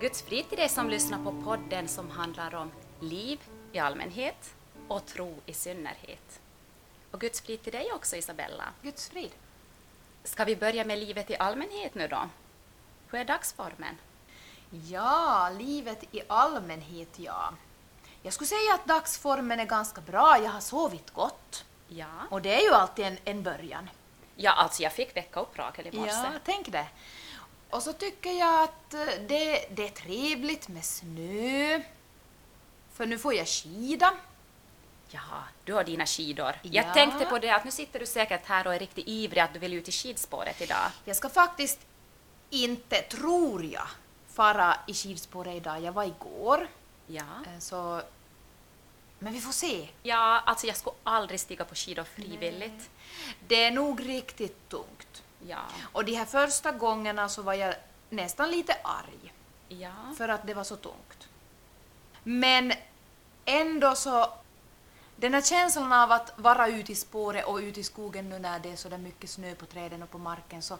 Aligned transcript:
Guds 0.00 0.22
frid 0.22 0.48
till 0.48 0.58
dig 0.58 0.68
som 0.68 0.88
lyssnar 0.88 1.24
på 1.24 1.42
podden 1.44 1.88
som 1.88 2.10
handlar 2.10 2.54
om 2.54 2.70
liv 3.00 3.40
i 3.72 3.78
allmänhet 3.78 4.54
och 4.88 5.06
tro 5.06 5.34
i 5.46 5.52
synnerhet. 5.52 6.40
Och 7.10 7.20
Guds 7.20 7.40
frid 7.40 7.62
till 7.62 7.72
dig 7.72 7.92
också 7.92 8.16
Isabella. 8.16 8.64
Guds 8.82 9.08
frid. 9.08 9.30
Ska 10.24 10.44
vi 10.44 10.56
börja 10.56 10.84
med 10.84 10.98
livet 10.98 11.30
i 11.30 11.36
allmänhet 11.36 11.94
nu 11.94 12.08
då? 12.08 12.28
Hur 13.10 13.18
är 13.18 13.24
dagsformen? 13.24 13.98
Ja, 14.70 15.50
livet 15.58 16.04
i 16.14 16.22
allmänhet 16.26 17.18
ja. 17.18 17.52
Jag 18.22 18.32
skulle 18.32 18.48
säga 18.48 18.74
att 18.74 18.84
dagsformen 18.84 19.60
är 19.60 19.64
ganska 19.66 20.00
bra. 20.00 20.38
Jag 20.42 20.50
har 20.50 20.60
sovit 20.60 21.10
gott. 21.10 21.64
Ja, 21.88 22.06
Och 22.30 22.42
det 22.42 22.54
är 22.54 22.60
ju 22.60 22.72
alltid 22.74 23.04
en, 23.06 23.18
en 23.24 23.42
början. 23.42 23.90
ja 24.36 24.52
alltså 24.52 24.82
jag 24.82 24.92
fick 24.92 25.16
väcka 25.16 25.40
upp 25.40 25.58
Rakel 25.58 25.86
i 25.86 25.92
morse. 25.98 26.12
Ja, 26.12 26.32
tänk 26.44 26.72
det. 26.72 26.86
Och 27.70 27.82
så 27.82 27.92
tycker 27.92 28.30
jag 28.32 28.62
att 28.62 28.94
eh, 28.94 29.00
det, 29.28 29.66
det 29.70 29.84
är 29.86 29.90
trevligt 29.90 30.68
med 30.68 30.84
snö. 30.84 31.82
För 32.92 33.06
nu 33.06 33.18
får 33.18 33.34
jag 33.34 33.48
skida. 33.48 34.14
Jaha, 35.10 35.42
du 35.64 35.72
har 35.72 35.84
dina 35.84 36.06
skidor. 36.06 36.54
Ja. 36.62 36.70
Jag 36.82 36.94
tänkte 36.94 37.26
på 37.26 37.38
det 37.38 37.50
att 37.50 37.64
nu 37.64 37.70
sitter 37.70 37.98
du 38.00 38.06
säkert 38.06 38.46
här 38.46 38.66
och 38.66 38.74
är 38.74 38.78
riktigt 38.78 39.08
ivrig 39.08 39.40
att 39.40 39.52
du 39.52 39.58
vill 39.58 39.74
ut 39.74 39.88
i 39.88 39.92
skidspåret 39.92 40.60
idag. 40.60 40.90
Jag 41.04 41.16
ska 41.16 41.28
faktiskt 41.28 41.78
inte, 42.50 43.02
tror 43.02 43.64
jag, 43.64 43.86
fara 44.32 44.76
i 44.86 44.94
skidspåret 44.94 45.54
idag. 45.56 45.80
Jag 45.82 45.92
var 45.92 46.04
igår. 46.04 46.68
Ja. 47.06 47.22
eh, 47.46 47.58
Så... 47.58 48.02
Men 49.18 49.32
vi 49.32 49.40
får 49.40 49.52
se. 49.52 49.88
Ja, 50.02 50.40
alltså 50.46 50.66
jag 50.66 50.76
skulle 50.76 50.96
aldrig 51.02 51.40
stiga 51.40 51.64
på 51.64 51.74
skidor 51.74 52.04
frivilligt. 52.04 52.90
Det 53.48 53.64
är 53.64 53.70
nog 53.70 54.08
riktigt 54.08 54.68
tungt. 54.68 55.22
Ja. 55.46 55.58
Och 55.92 56.04
de 56.04 56.14
här 56.14 56.24
första 56.24 56.72
gångerna 56.72 57.28
så 57.28 57.42
var 57.42 57.54
jag 57.54 57.74
nästan 58.10 58.50
lite 58.50 58.76
arg 58.84 59.34
Ja. 59.68 59.92
för 60.18 60.28
att 60.28 60.46
det 60.46 60.54
var 60.54 60.64
så 60.64 60.76
tungt. 60.76 61.28
Men 62.22 62.72
ändå 63.44 63.94
så, 63.94 64.32
den 65.16 65.34
här 65.34 65.42
känslan 65.42 65.92
av 65.92 66.12
att 66.12 66.38
vara 66.38 66.68
ute 66.68 66.92
i 66.92 66.94
spåret 66.94 67.44
och 67.44 67.56
ute 67.56 67.80
i 67.80 67.84
skogen 67.84 68.28
nu 68.28 68.38
när 68.38 68.58
det 68.58 68.70
är 68.72 68.76
så 68.76 68.88
där 68.88 68.98
mycket 68.98 69.30
snö 69.30 69.54
på 69.54 69.66
träden 69.66 70.02
och 70.02 70.10
på 70.10 70.18
marken 70.18 70.62
så 70.62 70.78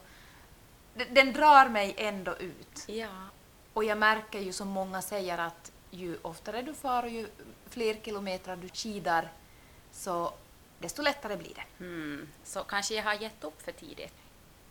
den, 1.11 1.33
drar 1.33 1.69
mig 1.69 1.95
ändå 1.99 2.37
ut. 2.37 2.85
Ja. 2.87 3.09
Och 3.73 3.85
jag 3.85 3.99
märker 3.99 4.41
ju 4.41 4.53
som 4.53 4.69
många 4.69 5.03
säger 5.03 5.39
att 5.39 5.73
ju 5.91 6.19
oftare 6.23 6.63
du 6.63 6.75
far 6.75 7.03
och 7.03 7.09
ju 7.09 7.29
fler 7.71 7.95
kilometer 7.95 8.57
du 8.57 8.69
skidar 8.69 9.33
så 9.93 10.33
desto 10.79 11.03
lättare 11.03 11.37
blir 11.37 11.55
det. 11.55 11.85
Mm. 11.85 12.29
Så 12.45 12.65
kanske 12.65 12.95
jag 12.95 13.05
har 13.05 13.15
gett 13.15 13.45
upp 13.45 13.63
för 13.63 13.73
tidigt. 13.73 14.15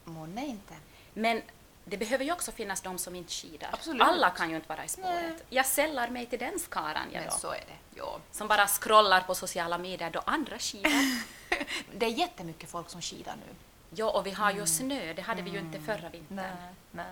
Månne 0.07 0.45
inte. 0.45 0.73
Men 1.13 1.41
det 1.85 1.97
behöver 1.97 2.25
ju 2.25 2.31
också 2.31 2.51
finnas 2.51 2.81
de 2.81 2.97
som 2.97 3.15
inte 3.15 3.31
skidar. 3.33 3.69
Absolut. 3.73 4.01
Alla 4.01 4.29
kan 4.29 4.49
ju 4.49 4.55
inte 4.55 4.69
vara 4.69 4.85
i 4.85 4.87
spåret. 4.87 5.09
Nej. 5.23 5.35
Jag 5.49 5.65
sällar 5.65 6.09
mig 6.09 6.25
till 6.25 6.39
den 6.39 6.59
skaran 6.59 7.07
jag 7.11 7.21
Men 7.21 7.29
då. 7.29 7.37
så 7.37 7.47
är 7.51 7.63
det. 7.67 7.97
Ja. 7.99 8.19
Som 8.31 8.47
bara 8.47 8.67
scrollar 8.67 9.21
på 9.21 9.35
sociala 9.35 9.77
medier 9.77 10.09
då 10.09 10.21
andra 10.25 10.59
skidar. 10.59 10.91
Det 11.97 12.05
är 12.05 12.09
jättemycket 12.09 12.69
folk 12.69 12.89
som 12.89 13.01
skidar 13.01 13.35
nu. 13.35 13.55
ja, 13.89 14.09
och 14.11 14.25
vi 14.25 14.31
har 14.31 14.51
ju 14.51 14.65
snö, 14.67 15.13
det 15.13 15.21
hade 15.21 15.41
vi 15.41 15.49
ju 15.49 15.59
inte 15.59 15.79
förra 15.81 16.09
vintern. 16.09 16.35
Nej, 16.35 16.73
nej. 16.91 17.05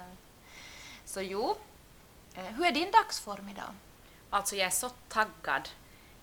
Så 1.05 1.21
jo, 1.21 1.55
eh, 2.35 2.43
hur 2.43 2.65
är 2.65 2.71
din 2.71 2.91
dagsform 2.91 3.49
idag? 3.49 3.73
Alltså 4.29 4.55
jag 4.55 4.65
är 4.67 4.71
så 4.71 4.89
taggad. 5.07 5.69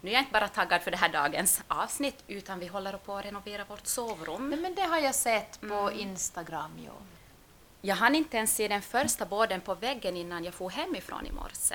Nu 0.04 0.10
är 0.10 0.14
jag 0.14 0.20
inte 0.22 0.32
bara 0.32 0.48
taggad 0.48 0.82
för 0.82 0.90
det 0.90 0.96
här 0.96 1.08
dagens 1.08 1.62
avsnitt, 1.68 2.24
utan 2.28 2.58
vi 2.58 2.66
håller 2.66 2.92
på 2.96 3.16
att 3.16 3.24
renovera 3.24 3.64
vårt 3.64 3.86
sovrum. 3.86 4.50
Nej, 4.50 4.58
men 4.58 4.74
det 4.74 4.82
har 4.82 4.98
jag 4.98 5.14
sett 5.14 5.60
på 5.60 5.92
Instagram. 5.92 6.70
Jo. 6.86 6.92
Jag 7.80 7.96
hann 7.96 8.14
inte 8.14 8.36
ens 8.36 8.54
se 8.56 8.68
den 8.68 8.82
första 8.82 9.26
båden 9.26 9.60
på 9.60 9.74
väggen 9.74 10.16
innan 10.16 10.44
jag 10.44 10.54
for 10.54 10.70
hemifrån 10.70 11.26
i 11.26 11.32
morse. 11.32 11.74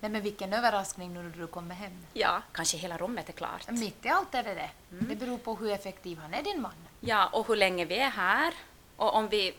Nej, 0.00 0.10
men 0.10 0.22
vilken 0.22 0.52
överraskning 0.52 1.14
nu 1.14 1.22
när 1.22 1.30
du 1.36 1.46
kommer 1.46 1.74
hem. 1.74 2.06
Ja, 2.12 2.42
kanske 2.52 2.76
hela 2.76 2.98
rummet 2.98 3.28
är 3.28 3.32
klart. 3.32 3.70
Mitt 3.70 4.04
i 4.06 4.08
allt 4.08 4.34
är 4.34 4.42
det 4.42 4.54
det. 4.54 4.70
Det 4.88 5.16
beror 5.16 5.38
på 5.38 5.54
hur 5.54 5.70
effektiv 5.72 6.18
han 6.18 6.34
är, 6.34 6.42
din 6.42 6.60
man. 6.62 6.72
Ja, 7.00 7.26
och 7.26 7.46
hur 7.48 7.56
länge 7.56 7.84
vi 7.84 7.98
är 7.98 8.10
här 8.10 8.54
och 8.96 9.14
om 9.14 9.28
vi 9.28 9.54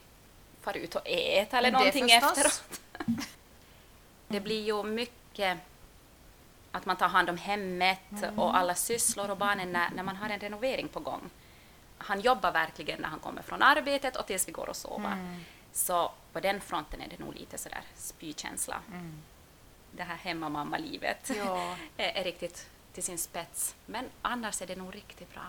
far 0.61 0.77
ut 0.77 0.95
och 0.95 1.07
äter 1.07 1.57
eller 1.57 1.71
Det 1.71 1.77
någonting 1.77 2.09
förstås. 2.09 2.37
efteråt. 2.37 2.81
Det 4.27 4.39
blir 4.39 4.61
ju 4.65 4.83
mycket 4.83 5.57
att 6.71 6.85
man 6.85 6.95
tar 6.97 7.07
hand 7.07 7.29
om 7.29 7.37
hemmet 7.37 7.99
och 8.37 8.57
alla 8.57 8.75
sysslor 8.75 9.29
och 9.29 9.37
barnen 9.37 9.71
när, 9.71 9.89
när 9.91 10.03
man 10.03 10.15
har 10.15 10.29
en 10.29 10.39
renovering 10.39 10.87
på 10.87 10.99
gång. 10.99 11.29
Han 11.97 12.21
jobbar 12.21 12.51
verkligen 12.51 13.01
när 13.01 13.09
han 13.09 13.19
kommer 13.19 13.41
från 13.41 13.61
arbetet 13.61 14.15
och 14.15 14.25
tills 14.27 14.47
vi 14.47 14.51
går 14.51 14.69
och 14.69 14.75
sover. 14.75 15.39
Så 15.73 16.11
på 16.33 16.39
den 16.39 16.61
fronten 16.61 17.01
är 17.01 17.07
det 17.07 17.19
nog 17.19 17.35
lite 17.35 17.57
sådär 17.57 17.81
spykänsla. 17.95 18.81
Det 19.91 20.03
här 20.03 20.15
hemmamamma-livet 20.15 21.31
Ja. 21.37 21.75
är, 21.97 22.09
är 22.09 22.23
riktigt 22.23 22.69
till 22.93 23.03
sin 23.03 23.17
spets. 23.17 23.75
Men 23.85 24.05
annars 24.21 24.61
är 24.61 24.67
det 24.67 24.75
nog 24.75 24.95
riktigt 24.95 25.33
bra. 25.33 25.41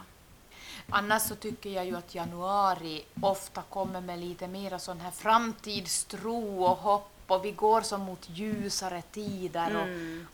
Annars 0.88 1.22
så 1.22 1.34
tycker 1.34 1.70
jag 1.70 1.86
ju 1.86 1.96
att 1.96 2.14
januari 2.14 3.04
ofta 3.22 3.62
kommer 3.62 4.00
med 4.00 4.18
lite 4.18 4.48
mera 4.48 4.78
sån 4.78 5.00
här 5.00 5.10
framtidstro 5.10 6.64
och 6.64 6.76
hopp 6.76 7.10
och 7.26 7.44
vi 7.44 7.52
går 7.52 7.80
som 7.80 8.00
mot 8.00 8.28
ljusare 8.28 9.02
tider. 9.02 9.76
Och, 9.76 9.82
Mm. 9.82 10.26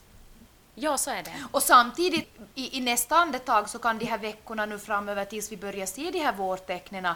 Ja, 0.78 0.98
så 0.98 1.10
är 1.10 1.22
det. 1.22 1.34
Och 1.52 1.62
samtidigt 1.62 2.38
i, 2.54 2.76
i 2.78 2.80
nästa 2.80 3.16
andetag 3.16 3.68
så 3.68 3.78
kan 3.78 3.98
de 3.98 4.04
här 4.04 4.18
veckorna 4.18 4.66
nu 4.66 4.78
framöver 4.78 5.24
tills 5.24 5.52
vi 5.52 5.56
börjar 5.56 5.86
se 5.86 6.10
de 6.10 6.18
här 6.18 6.32
vårtecknen 6.32 7.08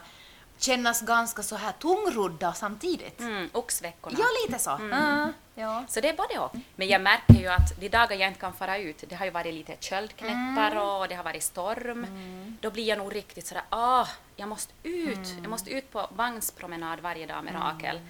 kännas 0.58 1.02
ganska 1.02 1.42
så 1.42 1.56
här 1.56 1.72
tungrodda 1.72 2.52
samtidigt. 2.52 3.20
Mm, 3.20 3.50
oxveckorna. 3.52 4.16
Ja, 4.18 4.24
lite 4.46 4.58
så. 4.58 4.70
Mm. 4.70 5.32
Ja. 5.54 5.84
Så 5.88 6.00
det 6.00 6.08
är 6.08 6.16
både 6.16 6.38
och. 6.38 6.54
Men 6.76 6.88
jag 6.88 7.00
märker 7.00 7.34
ju 7.34 7.46
att 7.46 7.80
de 7.80 7.88
dagar 7.88 8.16
jag 8.16 8.28
inte 8.28 8.40
kan 8.40 8.52
fara 8.52 8.78
ut, 8.78 9.04
det 9.08 9.14
har 9.14 9.24
ju 9.24 9.30
varit 9.30 9.54
lite 9.54 9.76
köldknäppar 9.80 10.76
och 10.76 11.08
det 11.08 11.14
har 11.14 11.24
varit 11.24 11.42
storm. 11.42 12.06
Då 12.60 12.70
blir 12.70 12.84
jag 12.84 12.98
nog 12.98 13.14
riktigt 13.14 13.46
sådär, 13.46 13.64
ah, 13.70 14.06
jag 14.36 14.48
måste 14.48 14.72
ut. 14.82 15.28
Jag 15.42 15.50
måste 15.50 15.70
ut 15.70 15.92
på 15.92 16.06
vagnspromenad 16.16 17.00
varje 17.00 17.26
dag 17.26 17.44
med 17.44 17.54
Rakel. 17.54 18.00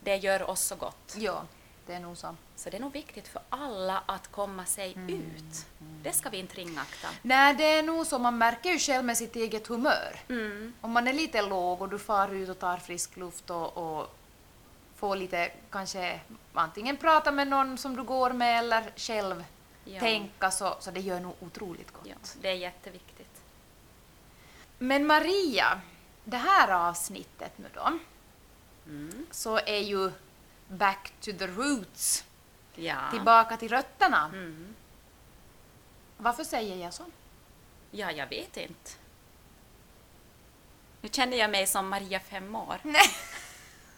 Det 0.00 0.16
gör 0.16 0.50
oss 0.50 0.60
så 0.60 0.76
gott. 0.76 1.14
ja, 1.16 1.42
det 1.88 1.94
är 1.94 2.00
nog 2.00 2.16
så. 2.16 2.36
Så 2.56 2.70
det 2.70 2.76
är 2.76 2.80
nog 2.80 2.92
viktigt 2.92 3.28
för 3.28 3.42
alla 3.48 4.02
att 4.06 4.28
komma 4.32 4.64
sig 4.64 4.96
ut. 5.08 5.66
Det 6.02 6.12
ska 6.12 6.28
vi 6.30 6.38
inte 6.38 6.54
ringakta. 6.56 7.08
Nej, 7.22 7.54
det 7.54 7.64
är 7.64 7.82
nog 7.82 8.06
så. 8.06 8.18
Man 8.18 8.38
märker 8.38 8.70
ju 8.70 8.78
själv 8.78 9.04
med 9.04 9.16
sitt 9.16 9.36
eget 9.36 9.66
humör. 9.66 10.20
Mm. 10.28 10.72
Om 10.80 10.90
man 10.92 11.08
är 11.08 11.12
lite 11.12 11.42
låg 11.42 11.82
och 11.82 11.88
du 11.88 11.98
far 11.98 12.28
ut 12.34 12.48
och 12.48 12.58
tar 12.58 12.76
frisk 12.76 13.16
luft 13.16 13.50
och, 13.50 13.76
och 13.76 14.16
får 14.96 15.16
lite, 15.16 15.50
kanske 15.70 16.20
antingen 16.52 16.96
prata 16.96 17.32
med 17.32 17.48
någon 17.48 17.78
som 17.78 17.96
du 17.96 18.02
går 18.02 18.30
med 18.30 18.58
eller 18.58 18.92
själv 18.96 19.44
Ja. 19.84 20.00
tänka 20.00 20.50
så, 20.50 20.76
så 20.80 20.90
det 20.90 21.00
gör 21.00 21.20
nog 21.20 21.34
otroligt 21.40 21.92
gott. 21.92 22.06
Ja, 22.06 22.14
det 22.40 22.48
är 22.48 22.54
jätteviktigt. 22.54 23.40
Men 24.78 25.06
Maria, 25.06 25.80
det 26.24 26.36
här 26.36 26.88
avsnittet 26.88 27.58
nu 27.58 27.66
då, 27.74 27.98
Mm. 28.86 29.26
så 29.30 29.56
är 29.58 29.78
ju 29.78 30.10
back 30.68 31.12
to 31.20 31.32
the 31.38 31.46
roots, 31.46 32.24
Ja. 32.74 32.96
tillbaka 33.10 33.56
till 33.56 33.68
rötterna. 33.68 34.24
Mm. 34.24 34.74
Varför 36.16 36.44
säger 36.44 36.76
jag 36.76 36.94
så? 36.94 37.04
ja, 37.90 38.12
jag 38.12 38.26
vet 38.26 38.56
inte. 38.56 38.90
Nu 41.00 41.08
känner 41.12 41.36
jag 41.36 41.50
mig 41.50 41.66
som 41.66 41.88
Maria 41.88 42.20
fem 42.20 42.54
år. 42.56 42.76
Nej. 42.82 43.10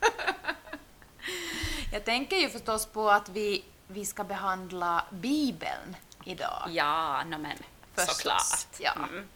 jag 1.93 2.05
tänker 2.05 2.37
ju 2.37 2.49
förstås 2.49 2.87
på 2.87 3.11
att 3.11 3.29
vi, 3.29 3.65
vi 3.89 4.07
ska 4.07 4.25
behandla 4.25 5.05
Bibeln 5.11 5.97
idag. 6.25 6.69
Ja, 6.71 7.25
no, 7.25 7.39
men 7.39 7.57
Förstås, 7.95 8.17
såklart. 8.17 8.67
ja. 8.81 8.93
Mm. 8.93 9.29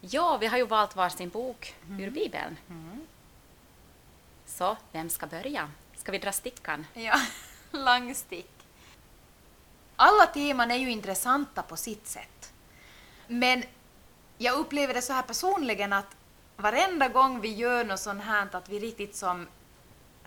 Ja, 0.00 0.36
vi 0.36 0.46
har 0.46 0.58
ju 0.58 0.66
valt 0.66 0.96
varsin 0.96 1.28
bok 1.28 1.74
Mm. 1.86 2.00
ur 2.00 2.10
Bibeln. 2.10 2.56
Så, 4.46 4.76
vem 4.92 5.10
ska 5.10 5.26
börja? 5.26 5.70
Ska 6.00 6.12
vi 6.12 6.18
dra 6.18 6.32
stickan? 6.32 6.86
Ja, 6.94 7.20
langstick. 7.70 8.50
Alla 9.96 10.26
teman 10.26 10.70
är 10.70 10.76
ju 10.76 10.90
intressanta 10.90 11.62
på 11.62 11.76
sitt 11.76 12.06
sätt. 12.06 12.52
Men 13.26 13.64
jag 14.38 14.58
upplever 14.58 14.94
det 14.94 15.02
så 15.02 15.12
här 15.12 15.22
personligen 15.22 15.92
att 15.92 16.16
varenda 16.56 17.08
gång 17.08 17.40
vi 17.40 17.54
gör 17.54 17.84
något 17.84 18.00
sånt 18.00 18.22
här, 18.24 18.48
att 18.52 18.68
vi 18.68 18.78
riktigt 18.78 19.16
som 19.16 19.46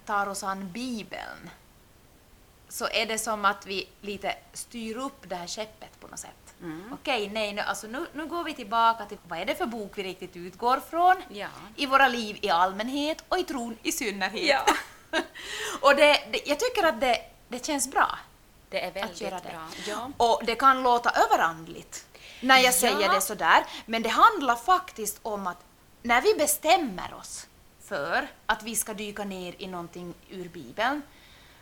tar 0.06 0.28
oss 0.28 0.44
an 0.44 0.72
Bibeln, 0.72 1.50
så 2.70 2.88
är 2.88 3.06
det 3.06 3.18
som 3.18 3.46
att 3.46 3.66
vi 3.66 3.90
lite 4.02 4.36
styr 4.54 4.98
upp 4.98 5.30
det 5.30 5.36
här 5.36 5.48
skeppet 5.48 6.00
på 6.00 6.08
något 6.08 6.20
sätt. 6.20 6.56
Mm. 6.62 6.94
Okej, 6.94 7.30
nej, 7.30 7.54
nu, 7.54 7.62
alltså 7.62 7.88
nu, 7.88 8.06
nu 8.14 8.26
går 8.26 8.44
vi 8.44 8.54
tillbaka 8.54 9.06
till 9.06 9.18
vad 9.28 9.40
är 9.40 9.46
det 9.46 9.56
för 9.56 9.66
bok 9.66 9.98
vi 9.98 10.04
riktigt 10.04 10.36
utgår 10.36 10.80
från 10.90 11.16
Ja. 11.30 11.48
i 11.76 11.86
våra 11.86 12.08
liv 12.08 12.38
i 12.42 12.50
allmänhet 12.50 13.24
och 13.28 13.38
i 13.38 13.44
tron 13.44 13.78
i 13.84 13.92
synnerhet. 13.92 14.48
Ja. 14.50 14.66
och 15.82 15.96
det, 15.96 16.24
det, 16.32 16.42
jag 16.46 16.60
tycker 16.60 16.84
att 16.84 17.02
det, 17.02 17.22
det 17.48 17.66
känns 17.66 17.92
bra. 17.92 18.20
Det 18.70 18.86
är 18.86 18.92
väldigt 18.92 19.22
göra 19.22 19.36
det. 19.36 19.50
bra. 19.50 19.68
Ja. 19.88 20.12
Och 20.18 20.42
det 20.46 20.56
kan 20.56 20.84
låta 20.84 21.10
överandligt 21.10 22.06
när 22.42 22.58
jag 22.58 22.74
säger 22.74 23.02
Ja. 23.02 23.14
det 23.14 23.22
sådär, 23.22 23.66
men 23.86 24.04
det 24.04 24.10
handlar 24.10 24.56
faktiskt 24.56 25.20
om 25.22 25.48
att 25.48 25.58
när 26.02 26.22
vi 26.22 26.34
bestämmer 26.34 27.14
oss 27.14 27.48
för 27.84 28.28
att 28.46 28.64
vi 28.64 28.76
ska 28.76 28.94
dyka 28.94 29.24
ner 29.24 29.56
i 29.58 29.68
någonting 29.68 30.14
ur 30.30 30.50
Bibeln, 30.50 31.02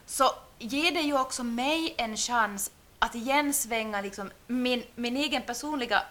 så 0.05 0.31
ger 0.59 0.91
det 0.91 1.01
ju 1.01 1.19
också 1.19 1.43
mig 1.43 1.95
en 1.97 2.17
chans 2.17 2.71
att 2.99 3.15
igen 3.15 3.53
svänga 3.53 4.01
liksom 4.01 4.31
min, 4.47 4.83
min 4.95 5.17
egen 5.17 5.41
personliga 5.41 6.03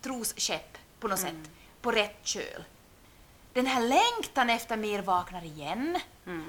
trosskepp 0.00 0.78
på 1.00 1.08
något 1.08 1.20
sätt, 1.20 1.50
på 1.80 1.90
rätt 1.90 2.18
köl. 2.22 2.64
Den 3.54 3.66
här 3.66 3.80
längtan 3.80 4.50
efter 4.50 4.76
mer 4.76 5.02
vaknar 5.02 5.44
igen, 5.44 5.98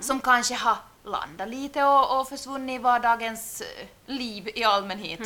som 0.01 0.19
kanske 0.19 0.53
har 0.55 0.77
landat 1.03 1.49
lite 1.49 1.83
och, 1.83 2.19
och 2.19 2.29
försvunnit 2.29 2.79
i 2.79 2.83
vardagens 2.83 3.61
eh, 3.61 3.87
liv 4.05 4.49
i 4.55 4.63
allmänhet. 4.63 5.19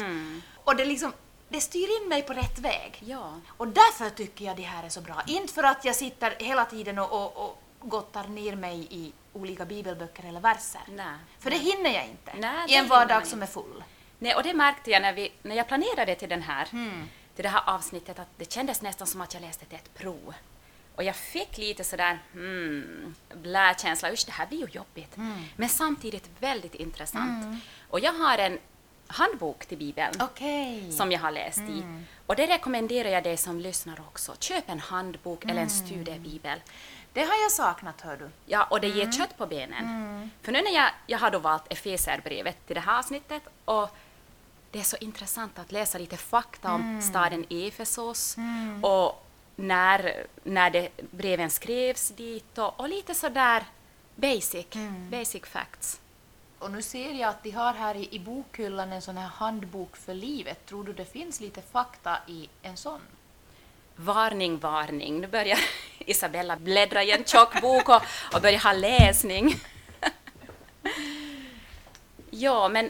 Och 0.63 0.75
det 0.75 0.85
liksom, 0.85 1.13
det 1.49 1.61
styr 1.61 2.01
in 2.01 2.09
mig 2.09 2.21
på 2.21 2.33
rätt 2.33 2.59
väg. 2.59 3.03
Ja. 3.05 3.33
Och 3.57 3.67
därför 3.67 4.09
tycker 4.09 4.45
jag 4.45 4.55
det 4.57 4.61
här 4.63 4.83
är 4.83 4.89
så 4.89 5.01
bra. 5.01 5.21
Inte 5.27 5.53
för 5.53 5.63
att 5.63 5.85
jag 5.85 5.95
sitter 5.95 6.35
hela 6.39 6.65
tiden 6.65 6.99
och, 6.99 7.11
och, 7.11 7.37
och 7.37 7.61
gottar 7.79 8.27
ner 8.27 8.55
mig 8.55 8.87
i 8.89 9.13
olika 9.33 9.65
bibelböcker 9.65 10.23
eller 10.29 10.39
verser. 10.39 10.81
Nej. 10.87 11.15
För 11.39 11.49
det 11.49 11.57
hinner 11.57 11.89
jag 11.93 12.05
inte 12.05 12.31
Nej, 12.37 12.71
i 12.71 12.75
en 12.75 12.87
vardag 12.87 13.27
som 13.27 13.41
är 13.41 13.47
full. 13.47 13.83
Nej, 14.19 14.35
och 14.35 14.43
det 14.43 14.53
märkte 14.53 14.91
jag 14.91 15.01
när, 15.01 15.13
vi, 15.13 15.31
när 15.41 15.55
jag 15.55 15.67
planerade 15.67 16.15
till, 16.15 16.29
den 16.29 16.41
här, 16.41 16.67
Mm. 16.71 17.09
till 17.35 17.43
det 17.43 17.49
här 17.49 17.63
avsnittet 17.65 18.19
att 18.19 18.27
det 18.37 18.51
kändes 18.51 18.81
nästan 18.81 19.07
som 19.07 19.21
att 19.21 19.33
jag 19.33 19.41
läste 19.41 19.65
till 19.65 19.75
ett 19.77 19.93
prov. 19.93 20.33
Och 20.99 21.05
jag 21.05 21.15
fick 21.15 21.57
lite 21.57 21.83
sådär 21.83 22.19
hmm, 22.33 23.15
blä-känsla, 23.33 24.11
usch 24.11 24.25
det 24.25 24.31
här 24.31 24.47
blir 24.47 24.59
ju 24.59 24.67
jobbigt. 24.71 25.17
Mm. 25.17 25.43
Men 25.55 25.69
samtidigt 25.69 26.29
väldigt 26.39 26.75
intressant. 26.75 27.63
Och 27.89 27.99
jag 27.99 28.13
har 28.13 28.37
en 28.37 28.59
handbok 29.07 29.65
till 29.65 29.77
Bibeln 29.77 30.13
Okej. 30.19 30.91
som 30.91 31.11
jag 31.11 31.19
har 31.19 31.31
läst 31.31 31.59
i. 31.59 31.83
Och 32.25 32.35
det 32.35 32.47
rekommenderar 32.47 33.09
jag 33.09 33.23
dig 33.23 33.37
som 33.37 33.59
lyssnar 33.59 33.99
också. 33.99 34.35
Köp 34.39 34.69
en 34.69 34.79
handbok 34.79 35.43
eller 35.43 35.61
en 35.61 35.69
studiebibel. 35.69 36.59
Det 37.13 37.21
har 37.21 37.41
jag 37.41 37.51
saknat, 37.51 38.01
hör 38.01 38.17
du. 38.17 38.29
Ja, 38.45 38.63
och 38.63 38.81
det 38.81 38.87
ger 38.87 39.11
kött 39.11 39.37
på 39.37 39.45
benen. 39.45 40.31
För 40.41 40.51
nu 40.51 40.61
när 40.61 40.75
jag, 40.75 40.91
jag 41.07 41.19
har 41.19 41.31
då 41.31 41.39
valt 41.39 41.63
Efeserbrevet 41.69 42.67
till 42.67 42.75
det 42.75 42.81
här 42.81 42.99
avsnittet 42.99 43.43
och 43.65 43.89
det 44.71 44.79
är 44.79 44.83
så 44.83 44.97
intressant 44.97 45.59
att 45.59 45.71
läsa 45.71 45.97
lite 45.97 46.17
fakta 46.17 46.73
om 46.73 47.01
staden 47.01 47.45
Efesos 47.49 48.37
och 48.81 49.25
när, 49.59 50.25
när 50.43 50.69
det, 50.69 50.89
breven 51.11 51.49
skrevs 51.49 52.09
dit 52.09 52.57
och, 52.57 52.79
och 52.79 52.89
lite 52.89 53.15
sådär 53.15 53.63
basic, 54.15 54.67
basic 55.09 55.43
facts. 55.45 55.99
Och 56.59 56.71
nu 56.71 56.81
ser 56.81 57.11
jag 57.11 57.29
att 57.29 57.43
de 57.43 57.51
har 57.51 57.73
här 57.73 57.95
i, 57.95 58.15
i 58.15 58.19
bokhyllan 58.19 58.93
en 58.93 59.01
sån 59.01 59.17
här 59.17 59.27
handbok 59.27 59.95
för 59.97 60.13
livet. 60.13 60.65
Tror 60.65 60.83
du 60.83 60.93
det 60.93 61.05
finns 61.05 61.39
lite 61.39 61.61
fakta 61.61 62.17
i 62.27 62.49
en 62.61 62.77
sån? 62.77 62.99
Varning, 63.95 64.57
varning. 64.59 65.21
Nu 65.21 65.27
börjar 65.27 65.59
Isabella 65.99 66.55
bläddra 66.55 67.03
i 67.03 67.11
en 67.11 67.23
tjock 67.23 67.61
bok 67.61 67.89
och, 67.89 68.01
och 68.33 68.41
börjar 68.41 68.59
ha 68.59 68.73
läsning. 68.73 69.55
ja, 72.29 72.69
men, 72.69 72.89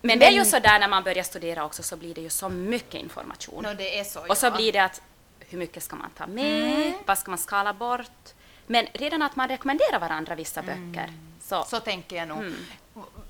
men 0.00 0.18
det 0.18 0.26
är 0.26 0.30
ju 0.30 0.36
Men- 0.36 0.46
så 0.46 0.58
där 0.58 0.78
när 0.78 0.88
man 0.88 1.02
börjar 1.02 1.24
studera 1.24 1.64
också 1.64 1.82
så 1.82 1.96
blir 1.96 2.14
det 2.14 2.20
ju 2.20 2.30
så 2.30 2.48
mycket 2.48 2.94
information. 2.94 3.66
Är 3.66 4.04
så, 4.04 4.26
och 4.28 4.36
så 4.38 4.50
blir 4.50 4.72
det 4.72 4.84
att 4.84 5.02
hur 5.48 5.58
mycket 5.58 5.82
ska 5.82 5.96
man 5.96 6.10
ta 6.10 6.26
med, 6.26 6.92
vad 7.06 7.18
ska 7.18 7.30
man 7.30 7.38
skala 7.38 7.72
bort? 7.72 8.34
Men 8.66 8.86
redan 8.92 9.22
att 9.22 9.36
man 9.36 9.48
rekommenderar 9.48 10.00
varandra 10.00 10.34
vissa 10.34 10.62
böcker. 10.62 11.12
Så, 11.40 11.62
Så 11.62 11.80
tänker 11.80 12.16
jag 12.16 12.28
nog. 12.28 12.38
Mm. 12.38 12.54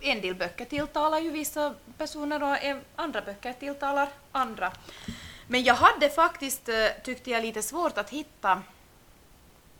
En 0.00 0.20
del 0.20 0.34
böcker 0.34 0.64
tilltalar 0.64 1.18
ju 1.18 1.30
vissa 1.30 1.74
personer 1.98 2.42
och 2.42 2.56
andra 2.96 3.20
böcker 3.20 3.52
tilltalar 3.52 4.08
andra. 4.32 4.72
Men 5.46 5.62
jag 5.62 5.74
hade 5.74 6.10
faktiskt, 6.10 6.68
eh, 6.68 6.86
tyckte 7.04 7.30
jag, 7.30 7.42
lite 7.42 7.62
svårt 7.62 7.98
att 7.98 8.10
hitta 8.10 8.62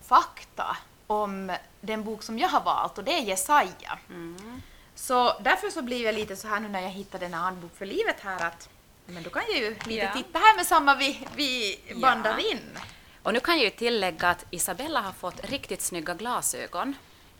fakta 0.02 0.76
om 1.06 1.52
den 1.81 2.05
bok 2.05 2.23
som 2.23 2.38
jag 2.38 2.49
har 2.49 2.61
valt 2.61 2.99
och 2.99 3.05
det 3.05 3.12
är 3.12 3.23
Jesaja. 3.23 3.99
Mm. 4.08 4.62
Så 4.94 5.38
därför 5.41 5.70
så 5.70 5.82
blir 5.82 6.05
jag 6.05 6.14
lite 6.14 6.37
så 6.37 6.49
här 6.49 6.61
nu 6.61 6.69
när 6.69 6.81
jag 6.81 6.88
hittar 6.88 7.19
den 7.19 7.34
här 7.34 7.41
handbok 7.41 7.76
för 7.76 7.87
livet 7.87 8.17
här 8.20 8.46
att 8.46 8.69
men 9.10 9.22
då 9.22 9.31
kan 9.31 9.43
jag 9.49 9.58
ju 9.58 9.70
lite 9.70 9.93
Ja. 10.05 10.12
titta 10.12 10.38
här 10.38 10.56
med 10.56 10.66
samma 10.66 10.94
vi, 10.94 11.28
vi 11.37 11.81
Ja. 11.88 11.94
bandar 11.99 12.38
in. 12.52 12.78
och 13.22 13.32
nu 13.32 13.40
kan 13.40 13.55
jag 13.56 13.64
ju 13.64 13.70
tillägga 13.70 14.28
att 14.28 14.44
Isabella 14.50 15.00
har 15.00 15.12
fått 15.12 15.50
riktigt 15.50 15.82
snygga 15.82 16.14
glasögon. 16.14 16.94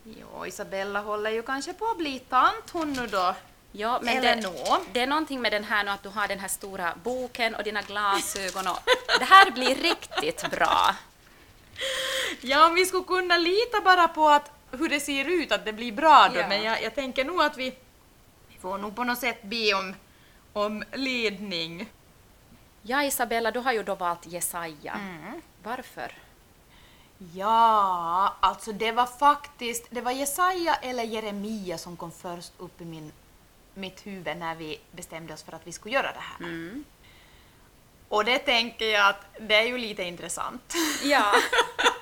Jo, 0.05 0.47
Isabella 0.47 1.00
håller 1.00 1.31
ju 1.31 1.43
kanske 1.43 1.73
på 1.73 1.87
att 1.87 1.99
bli 1.99 2.19
tant 2.19 2.70
hon 2.73 2.93
nu 2.93 3.06
då. 3.06 3.35
Ja, 3.73 4.00
men 4.03 4.17
Eller 4.19 4.37
det, 4.37 4.43
nå. 4.43 4.79
det 4.93 5.00
är 5.00 5.06
någonting 5.06 5.41
med 5.41 5.53
den 5.53 5.65
här 5.65 5.85
nu 5.85 5.91
att 5.91 6.03
du 6.03 6.09
har 6.09 6.29
den 6.29 6.38
här 6.38 6.49
stora 6.49 6.94
boken 7.05 7.55
och 7.55 7.65
dina 7.65 7.82
glasögon 7.82 8.67
och 8.69 8.79
det 9.19 9.25
här 9.25 9.50
blir 9.50 9.75
riktigt 9.75 10.50
bra. 10.50 10.94
Ja, 12.41 12.67
om 12.67 12.75
vi 12.75 12.87
skulle 12.87 13.05
kunna 13.05 13.37
lita 13.38 13.81
bara 13.81 14.09
på 14.09 14.29
att 14.29 14.50
hur 14.70 14.88
det 14.88 15.00
ser 15.00 15.25
ut, 15.25 15.53
att 15.53 15.65
det 15.65 15.73
blir 15.73 15.93
bra 15.93 16.29
då, 16.35 16.41
Ja. 16.41 16.49
men 16.49 16.62
jag, 16.62 16.82
jag 16.82 16.94
tänker 16.94 17.25
nog 17.25 17.43
att 17.43 17.56
vi, 17.56 17.70
vi 18.49 18.59
får 18.61 18.79
nog 18.79 18.97
på 18.97 19.05
något 19.05 19.19
sätt 19.19 19.43
be 19.43 19.75
om, 19.75 19.94
om 20.53 20.85
ledning. 20.93 21.89
Ja, 22.83 23.05
Isabella, 23.05 23.50
du 23.50 23.59
har 23.59 23.73
ju 23.73 23.83
då 23.83 23.95
valt 23.95 24.27
Jesaja. 24.27 24.93
Mm. 24.93 25.43
Varför? 25.62 26.12
Ja, 27.35 28.37
alltså 28.41 28.73
det 28.73 28.93
var 28.93 29.06
faktiskt, 29.06 29.87
det 29.91 30.00
var 30.00 30.12
Jesaja 30.12 30.75
eller 30.75 31.03
Jeremia 31.05 31.79
som 31.79 31.96
kom 31.96 32.13
först 32.13 32.53
upp 32.58 32.81
i 32.81 32.84
min, 32.84 33.13
mitt 33.75 34.06
huvud 34.06 34.37
när 34.37 34.55
vi 34.55 34.81
bestämde 34.93 35.34
oss 35.34 35.43
för 35.43 35.53
att 35.53 35.67
vi 35.67 35.72
skulle 35.72 35.94
göra 35.94 36.13
det 36.13 36.20
här. 36.20 36.39
Mm. 36.39 36.84
Och 38.08 38.25
det 38.25 38.39
tänker 38.39 38.87
jag 38.87 39.08
att 39.08 39.27
det 39.41 39.55
är 39.55 39.67
ju 39.67 39.79
lite 39.79 40.03
intressant. 40.03 40.75
Ja. 41.03 41.32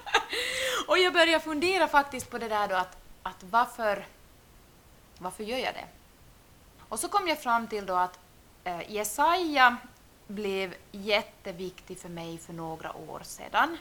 Och 0.88 0.98
jag 0.98 1.12
började 1.12 1.44
fundera 1.44 1.88
faktiskt 1.88 2.30
på 2.30 2.38
det 2.38 2.48
där 2.48 2.68
då 2.68 2.74
att, 2.74 2.96
att 3.22 3.42
varför, 3.50 4.06
varför 5.18 5.44
gör 5.44 5.58
jag 5.58 5.74
det? 5.74 5.84
Och 6.88 6.98
så 6.98 7.08
kom 7.08 7.28
jag 7.28 7.42
fram 7.42 7.68
till 7.68 7.86
då 7.86 7.94
att 7.94 8.18
eh, 8.66 8.92
Jesaja 8.92 9.76
blev 10.26 10.74
jätteviktig 10.92 11.98
för 11.98 12.08
mig 12.08 12.38
för 12.38 12.52
några 12.52 12.96
år 12.96 13.20
sedan. 13.24 13.78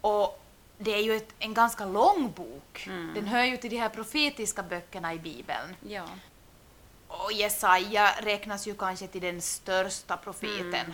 Och 0.00 0.42
det 0.78 0.94
är 0.94 1.02
ju 1.02 1.16
ett, 1.16 1.34
en 1.38 1.54
ganska 1.54 1.84
lång 1.84 2.32
bok. 2.36 2.84
Den 3.14 3.26
hör 3.26 3.44
ju 3.44 3.56
till 3.56 3.70
de 3.70 3.76
här 3.76 3.88
profetiska 3.88 4.62
böckerna 4.62 5.14
i 5.14 5.18
Bibeln. 5.18 5.76
ja. 5.88 6.08
Och 7.06 7.32
Jesaja 7.32 8.14
räknas 8.20 8.66
ju 8.66 8.74
kanske 8.74 9.06
till 9.06 9.20
den 9.22 9.40
största 9.42 10.16
profeten. 10.16 10.74
Mm. 10.74 10.92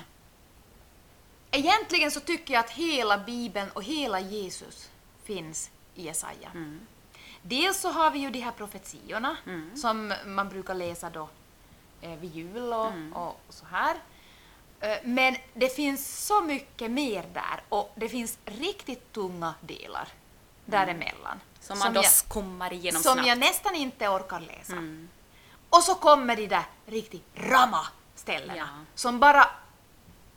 Egentligen 1.50 2.10
så 2.10 2.20
tycker 2.20 2.54
jag 2.54 2.64
att 2.64 2.70
hela 2.70 3.18
Bibeln 3.18 3.70
och 3.70 3.82
hela 3.82 4.20
Jesus 4.20 4.90
finns 5.24 5.70
i 5.94 6.02
Jesaja. 6.02 6.50
Mm. 6.54 6.80
Dels 7.42 7.80
så 7.80 7.90
har 7.90 8.10
vi 8.10 8.18
ju 8.18 8.30
de 8.30 8.40
här 8.40 8.52
profetiorna 8.52 9.36
som 9.74 10.14
man 10.26 10.48
brukar 10.48 10.74
läsa 10.74 11.10
då 11.10 11.28
eh, 12.00 12.10
vid 12.16 12.34
jul 12.34 12.72
och, 12.72 12.86
Mm. 12.86 13.12
och 13.12 13.40
så 13.48 13.66
här. 13.70 13.96
Eh, 14.80 14.96
Men 15.04 15.36
det 15.54 15.68
finns 15.76 16.26
så 16.26 16.40
mycket 16.42 16.90
mer 16.90 17.24
där 17.34 17.60
och 17.68 17.92
det 17.94 18.08
finns 18.08 18.38
riktigt 18.44 19.12
tunga 19.12 19.54
delar 19.60 20.08
däremellan. 20.64 21.40
Som 21.60 21.78
man 21.78 21.92
då 21.92 21.98
jag, 22.02 22.10
skummar 22.10 22.72
igenom 22.72 23.02
som 23.02 23.12
snabbt. 23.12 23.28
jag 23.28 23.38
nästan 23.38 23.74
inte 23.74 24.08
orkar 24.08 24.40
läsa. 24.40 24.72
Mm. 24.72 25.08
Och 25.70 25.82
så 25.82 25.94
kommer 25.94 26.36
de 26.36 26.46
där 26.46 26.64
riktigt 26.86 27.24
rama 27.34 27.86
ställena 28.14 28.56
Ja. 28.56 28.66
som 28.94 29.18
bara 29.20 29.50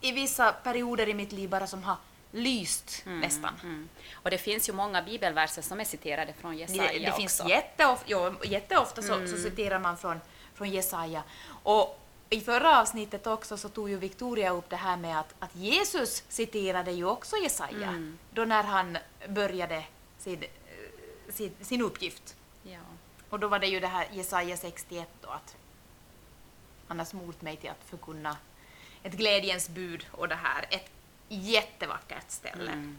i 0.00 0.12
vissa 0.12 0.52
perioder 0.52 1.08
i 1.08 1.14
mitt 1.14 1.32
liv 1.32 1.50
bara 1.50 1.66
som 1.66 1.82
har 1.82 1.96
lyst 2.30 3.02
nästan. 3.06 3.54
Mm. 3.62 3.88
Och 4.14 4.30
det 4.30 4.38
finns 4.38 4.68
ju 4.68 4.72
många 4.72 5.02
bibelverser 5.02 5.62
som 5.62 5.80
är 5.80 5.84
citerade 5.84 6.32
från 6.40 6.56
Jesaja 6.58 6.92
Det, 6.92 6.98
det 6.98 7.12
finns 7.12 7.40
också. 7.40 7.50
jätteofta, 7.52 8.04
jo, 8.08 8.34
jätteofta 8.44 9.02
så, 9.02 9.26
så 9.26 9.36
citerar 9.36 9.78
man 9.78 9.96
från, 9.98 10.20
från 10.62 10.70
Jesaja. 10.70 11.22
Och 11.62 11.98
i 12.30 12.40
förra 12.40 12.80
avsnittet 12.80 13.26
också 13.26 13.56
så 13.56 13.68
tog 13.68 13.90
ju 13.90 13.96
Victoria 13.96 14.50
upp 14.50 14.70
det 14.70 14.76
här 14.76 14.96
med 14.96 15.20
att, 15.20 15.34
att 15.38 15.56
Jesus 15.56 16.24
citerade 16.28 16.92
ju 16.92 17.04
också 17.04 17.36
Jesaja 17.36 18.12
då 18.30 18.44
när 18.44 18.62
han 18.62 18.98
började 19.28 19.84
sin, 20.18 20.42
eh, 20.42 21.32
sin, 21.32 21.52
sin 21.60 21.82
uppgift. 21.82 22.36
Ja. 22.62 22.78
Och 23.30 23.40
då 23.40 23.48
var 23.48 23.58
det 23.58 23.66
ju 23.66 23.80
det 23.80 23.86
här 23.86 24.06
Jesaja 24.12 24.56
61 24.56 25.08
då 25.20 25.28
att 25.28 25.56
han 26.88 26.98
har 26.98 27.06
smort 27.06 27.42
mig 27.42 27.56
till 27.56 27.70
att 27.70 27.84
förkunna 27.90 28.36
ett 29.02 29.12
glädjens 29.12 29.68
bud 29.68 30.06
och 30.12 30.28
det 30.28 30.34
här. 30.34 30.66
Ett 30.70 30.90
jättevackert 31.28 32.30
ställe. 32.30 32.94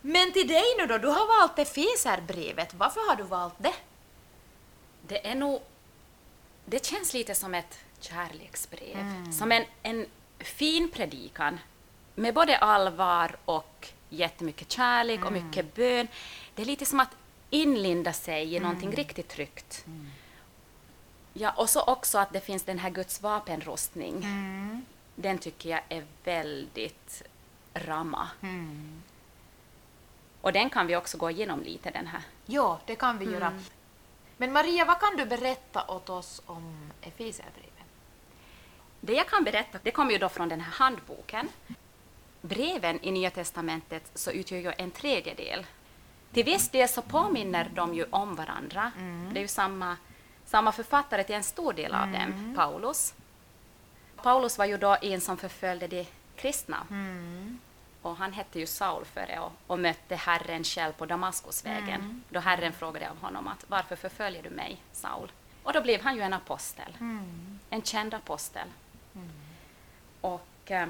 Men 0.00 0.32
till 0.32 0.48
dig 0.48 0.64
nu 0.78 0.86
då, 0.86 0.98
du 0.98 1.08
har 1.08 1.40
valt 1.40 1.58
Efeserbrevet. 1.58 2.74
Varför 2.74 3.08
har 3.08 3.16
du 3.16 3.22
valt 3.22 3.54
det? 3.58 3.74
Det 5.08 5.26
är 5.26 5.34
nog... 5.34 5.62
Det 6.66 6.86
känns 6.86 7.14
lite 7.14 7.34
som 7.34 7.54
ett 7.54 7.78
kärleksbrev. 8.00 8.98
Mm. 8.98 9.32
Som 9.32 9.52
en, 9.52 9.64
en 9.82 10.06
fin 10.38 10.88
predikan 10.90 11.60
med 12.14 12.34
både 12.34 12.58
allvar 12.58 13.36
och 13.44 13.88
jättemycket 14.08 14.72
kärlek 14.72 15.20
och 15.24 15.30
Mm. 15.30 15.46
mycket 15.46 15.74
bön. 15.74 16.08
Det 16.54 16.62
är 16.62 16.66
lite 16.66 16.86
som 16.86 17.00
att 17.00 17.10
inlinda 17.50 18.12
sig 18.12 18.44
i 18.44 18.56
Mm. 18.56 18.62
någonting 18.68 18.92
riktigt 18.92 19.28
tryggt. 19.28 19.84
Ja, 21.32 21.50
och 21.56 21.70
så 21.70 21.82
också 21.84 22.18
att 22.18 22.32
det 22.32 22.40
finns 22.40 22.62
den 22.62 22.78
här 22.78 22.90
Guds 22.90 23.22
vapenrustning. 23.22 24.14
Mm. 24.16 24.84
Den 25.14 25.38
tycker 25.38 25.70
jag 25.70 25.80
är 25.88 26.04
väldigt 26.24 27.22
ramma. 27.74 28.28
Och 30.40 30.52
den 30.52 30.70
kan 30.70 30.86
vi 30.86 30.96
också 30.96 31.18
gå 31.18 31.30
igenom 31.30 31.62
lite, 31.62 31.90
den 31.90 32.06
här. 32.06 32.22
Ja, 32.46 32.80
det 32.86 32.94
kan 32.96 33.18
vi 33.18 33.24
göra. 33.24 33.52
Men 34.36 34.52
Maria, 34.52 34.84
vad 34.84 35.00
kan 35.00 35.16
du 35.16 35.24
berätta 35.26 35.84
åt 35.88 36.10
oss 36.10 36.42
om 36.46 36.90
Efesierbrevet? 37.00 37.72
Det 39.00 39.12
jag 39.12 39.28
kan 39.28 39.44
berätta 39.44 39.78
det 39.82 39.90
kommer 39.90 40.12
ju 40.12 40.18
då 40.18 40.28
från 40.28 40.48
den 40.48 40.60
här 40.60 40.72
handboken. 40.72 41.48
Breven 42.40 42.98
i 43.02 43.10
Nya 43.10 43.30
testamentet 43.30 44.10
så 44.14 44.30
utgör 44.30 44.58
ju 44.58 44.72
en 44.78 44.90
tredjedel. 44.90 45.66
Till 46.32 46.44
viss 46.44 46.68
del 46.68 46.88
så 46.88 47.02
påminner 47.02 47.70
de 47.74 47.94
ju 47.94 48.04
om 48.10 48.34
varandra. 48.36 48.92
Det 49.32 49.38
är 49.38 49.42
ju 49.42 49.48
samma, 49.48 49.96
samma 50.44 50.72
författare 50.72 51.24
till 51.24 51.34
en 51.34 51.42
stor 51.42 51.72
del 51.72 51.94
av 51.94 52.12
dem, 52.12 52.54
Paulus. 52.56 53.14
Paulus 54.16 54.58
var 54.58 54.64
ju 54.64 54.76
då 54.76 54.96
en 55.02 55.20
som 55.20 55.36
förföljde 55.36 55.86
de 55.86 56.06
kristna. 56.36 56.86
Och 58.06 58.16
han 58.16 58.32
hette 58.32 58.58
ju 58.58 58.66
Saul 58.66 59.04
före 59.04 59.40
och, 59.40 59.52
och 59.66 59.78
mötte 59.78 60.16
Herren 60.16 60.64
själv 60.64 60.92
på 60.92 61.06
Damaskusvägen. 61.06 62.22
Då 62.28 62.40
Herren 62.40 62.72
frågade 62.72 63.10
av 63.10 63.18
honom 63.20 63.48
att 63.48 63.64
varför 63.68 63.96
förföljer 63.96 64.42
du 64.42 64.50
mig, 64.50 64.82
Saul? 64.92 65.32
Och 65.62 65.72
då 65.72 65.82
blev 65.82 66.00
han 66.00 66.16
ju 66.16 66.22
en 66.22 66.32
apostel, 66.32 66.96
en 67.70 67.82
känd 67.82 68.14
apostel. 68.14 68.68
Och 70.20 70.70
eh, 70.70 70.88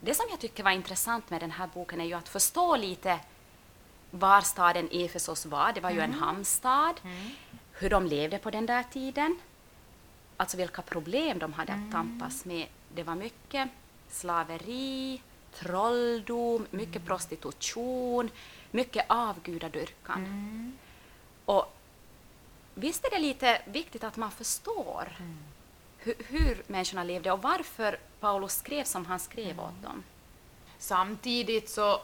det 0.00 0.14
som 0.14 0.26
jag 0.30 0.40
tycker 0.40 0.62
var 0.62 0.70
intressant 0.70 1.30
med 1.30 1.40
den 1.40 1.50
här 1.50 1.68
boken 1.74 2.00
är 2.00 2.04
ju 2.04 2.14
att 2.14 2.28
förstå 2.28 2.76
lite 2.76 3.20
var 4.10 4.40
staden 4.40 4.88
Efesos 4.92 5.46
var. 5.46 5.72
Det 5.72 5.80
var 5.80 5.90
ju 5.90 6.00
en 6.00 6.14
hamnstad. 6.14 6.94
Hur 7.72 7.90
de 7.90 8.06
levde 8.06 8.38
på 8.38 8.50
den 8.50 8.66
där 8.66 8.82
tiden. 8.82 9.38
Alltså 10.36 10.56
vilka 10.56 10.82
problem 10.82 11.38
de 11.38 11.52
hade 11.52 11.72
att 11.72 11.92
tampas 11.92 12.44
med. 12.44 12.66
Det 12.94 13.02
var 13.02 13.14
mycket 13.14 13.68
slaveri, 14.08 15.22
trolldom, 15.58 16.66
mycket 16.70 17.04
prostitution, 17.06 18.30
mycket 18.70 19.04
avgudadyrkan. 19.08 20.76
Och 21.44 21.72
visst 22.74 23.04
är 23.04 23.10
det 23.10 23.18
lite 23.18 23.62
viktigt 23.64 24.04
att 24.04 24.16
man 24.16 24.30
förstår 24.30 25.16
hur, 25.98 26.14
hur 26.28 26.62
människorna 26.66 27.04
levde 27.04 27.32
och 27.32 27.42
varför 27.42 27.98
Paulus 28.20 28.52
skrev 28.56 28.84
som 28.84 29.06
han 29.06 29.18
skrev 29.20 29.60
åt 29.60 29.82
dem. 29.82 30.02
Samtidigt 30.78 31.70
så 31.70 32.00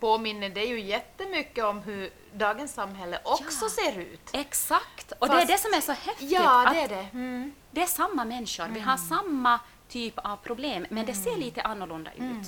påminner 0.00 0.48
det 0.48 0.64
ju 0.64 0.80
jättemycket 0.80 1.64
om 1.64 1.80
hur 1.80 2.10
dagens 2.34 2.74
samhälle 2.74 3.18
också 3.24 3.64
Ja. 3.64 3.70
ser 3.70 3.98
ut. 4.00 4.30
Exakt! 4.32 5.12
Och 5.18 5.28
det 5.28 5.32
Fast- 5.34 5.50
är 5.50 5.52
det 5.52 5.58
som 5.58 5.72
är 5.74 5.80
så 5.80 5.92
häftigt. 5.92 6.30
Ja, 6.30 6.70
det 6.72 6.80
är 6.80 6.88
det. 6.88 7.08
Mm. 7.12 7.52
det 7.70 7.82
är 7.82 7.86
samma 7.86 8.24
människor, 8.24 8.68
vi 8.68 8.80
har 8.80 8.96
samma 8.96 9.60
typ 9.88 10.18
av 10.18 10.36
problem, 10.36 10.86
men 10.90 11.06
det 11.06 11.14
ser 11.14 11.36
lite 11.36 11.62
annorlunda 11.62 12.10
ut. 12.12 12.46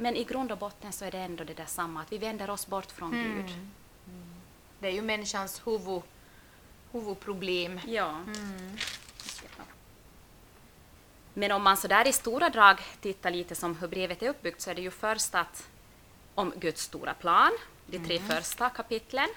Men 0.00 0.16
i 0.16 0.24
grund 0.24 0.52
och 0.52 0.58
botten 0.58 0.92
så 0.92 1.04
är 1.04 1.10
det 1.10 1.18
ändå 1.18 1.44
det 1.44 1.54
där 1.54 1.66
samma, 1.66 2.02
att 2.02 2.12
vi 2.12 2.18
vänder 2.18 2.50
oss 2.50 2.66
bort 2.66 2.92
från 2.92 3.10
Gud. 3.10 3.56
Det 4.78 4.88
är 4.88 4.92
ju 4.92 5.02
människans 5.02 5.66
huvud, 5.66 6.02
huvudproblem. 6.92 7.80
Ja. 7.86 8.20
Men 11.34 11.52
om 11.52 11.62
man 11.62 11.76
så 11.76 11.88
där 11.88 12.08
i 12.08 12.12
stora 12.12 12.48
drag 12.48 12.80
tittar 13.00 13.30
lite 13.30 13.54
som 13.54 13.76
hur 13.76 13.88
brevet 13.88 14.22
är 14.22 14.28
uppbyggt 14.28 14.60
så 14.60 14.70
är 14.70 14.74
det 14.74 14.82
ju 14.82 14.90
först 14.90 15.34
att 15.34 15.68
om 16.34 16.52
Guds 16.56 16.82
stora 16.82 17.14
plan, 17.14 17.50
de 17.86 17.98
tre 17.98 18.18
första 18.18 18.70
kapitlen. 18.70 19.28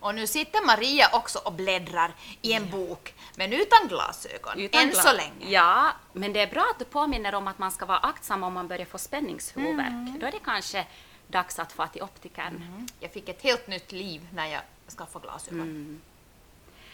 Och 0.00 0.14
nu 0.14 0.26
sitter 0.26 0.66
Maria 0.66 1.08
också 1.12 1.38
och 1.38 1.52
bläddrar 1.52 2.14
i 2.42 2.52
en 2.52 2.70
bok, 2.70 3.14
men 3.36 3.52
utan 3.52 3.88
glasögon, 3.88 4.58
Utan 4.60 4.80
än 4.82 4.90
gla- 4.90 4.94
så 5.02 5.12
länge. 5.12 5.50
Ja, 5.50 5.92
men 6.12 6.32
det 6.32 6.40
är 6.40 6.46
bra 6.46 6.66
att 6.72 6.78
du 6.78 6.84
påminner 6.84 7.34
om 7.34 7.48
att 7.48 7.58
man 7.58 7.70
ska 7.72 7.86
vara 7.86 7.98
aktsam 7.98 8.42
om 8.42 8.52
man 8.52 8.68
börjar 8.68 8.86
få 8.86 8.98
spänningshuvudvärk. 8.98 10.20
Då 10.20 10.26
är 10.26 10.32
det 10.32 10.38
kanske 10.44 10.86
dags 11.26 11.58
att 11.58 11.72
få 11.72 11.86
till 11.86 12.02
optikern. 12.02 12.88
Jag 13.00 13.12
fick 13.12 13.28
ett 13.28 13.42
helt 13.42 13.66
nytt 13.66 13.92
liv 13.92 14.28
när 14.34 14.46
jag 14.46 14.60
skaffade 14.96 15.22
glasögon. 15.22 16.00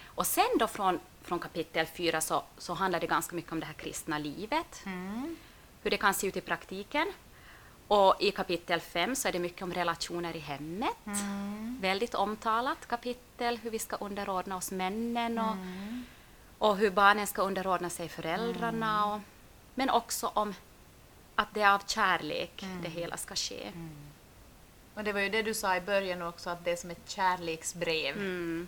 Och 0.06 0.26
sen 0.26 0.58
då 0.58 0.66
från, 0.66 1.00
från 1.23 1.38
kapitel 1.38 1.87
4 1.87 2.20
så, 2.20 2.42
så 2.58 2.75
handlar 2.75 3.00
det 3.00 3.06
ganska 3.06 3.37
mycket 3.37 3.52
om 3.52 3.61
det 3.61 3.66
här 3.66 3.73
kristna 3.75 4.18
livet. 4.18 4.82
Hur 5.82 5.90
det 5.90 5.96
kan 5.96 6.14
se 6.14 6.26
ut 6.26 6.37
i 6.37 6.40
praktiken. 6.40 7.12
Och 7.88 8.14
i 8.21 8.31
kapitel 8.31 8.81
5 8.81 9.17
så 9.17 9.29
är 9.29 9.33
det 9.33 9.38
mycket 9.38 9.62
om 9.62 9.75
relationer 9.75 10.37
i 10.37 10.38
hemmet. 10.38 10.97
Väldigt 11.81 12.14
omtalat 12.14 12.87
kapitel, 12.87 13.59
hur 13.59 13.71
vi 13.71 13.79
ska 13.79 13.97
underordna 13.97 14.57
oss 14.57 14.71
männen 14.71 15.38
och, 15.38 15.57
och 16.59 16.76
hur 16.76 16.91
barnen 16.91 17.26
ska 17.26 17.43
underordna 17.43 17.91
sig 17.91 18.09
föräldrarna. 18.09 19.14
Och, 19.14 19.21
men 19.75 19.91
också 19.91 20.31
om 20.35 20.55
att 21.35 21.55
det 21.55 21.62
är 21.62 21.75
av 21.75 21.83
kärlek 21.87 22.64
det 22.83 22.88
hela 22.88 23.17
ska 23.17 23.35
ske. 23.35 23.73
Och 24.95 25.05
det 25.05 25.12
var 25.12 25.21
ju 25.21 25.29
det 25.29 25.43
du 25.43 25.55
sa 25.55 25.76
i 25.76 25.81
början 25.81 26.23
också, 26.23 26.50
att 26.50 26.64
det 26.64 26.71
är 26.71 26.76
som 26.76 26.91
ett 26.91 27.11
kärleksbrev. 27.11 28.17
Mm. 28.17 28.67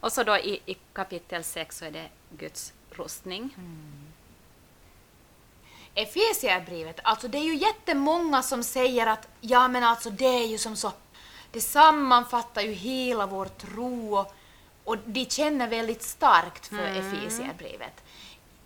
Och 0.00 0.12
så 0.12 0.22
då 0.22 0.36
i, 0.36 0.60
i 0.66 0.76
kapitel 0.92 1.44
6 1.44 1.78
så 1.78 1.84
är 1.84 1.90
det 1.90 2.08
Guds 2.30 2.72
rustning. 2.90 3.54
Efesierbrevet, 5.94 7.00
alltså 7.02 7.28
det 7.28 7.38
är 7.38 7.44
ju 7.44 7.56
jättemånga 7.56 8.42
som 8.42 8.64
säger 8.64 9.06
att 9.06 9.28
ja 9.40 9.68
men 9.68 9.84
alltså 9.84 10.10
det 10.10 10.24
är 10.24 10.46
ju 10.46 10.58
som 10.58 10.76
så, 10.76 10.92
det 11.50 11.60
sammanfattar 11.60 12.62
ju 12.62 12.72
hela 12.72 13.26
vår 13.26 13.46
tro 13.46 14.16
och, 14.18 14.34
och 14.84 14.96
de 15.04 15.26
känner 15.26 15.68
väldigt 15.68 16.02
starkt 16.02 16.66
för 16.66 16.84
Efesierbrevet. 16.84 18.04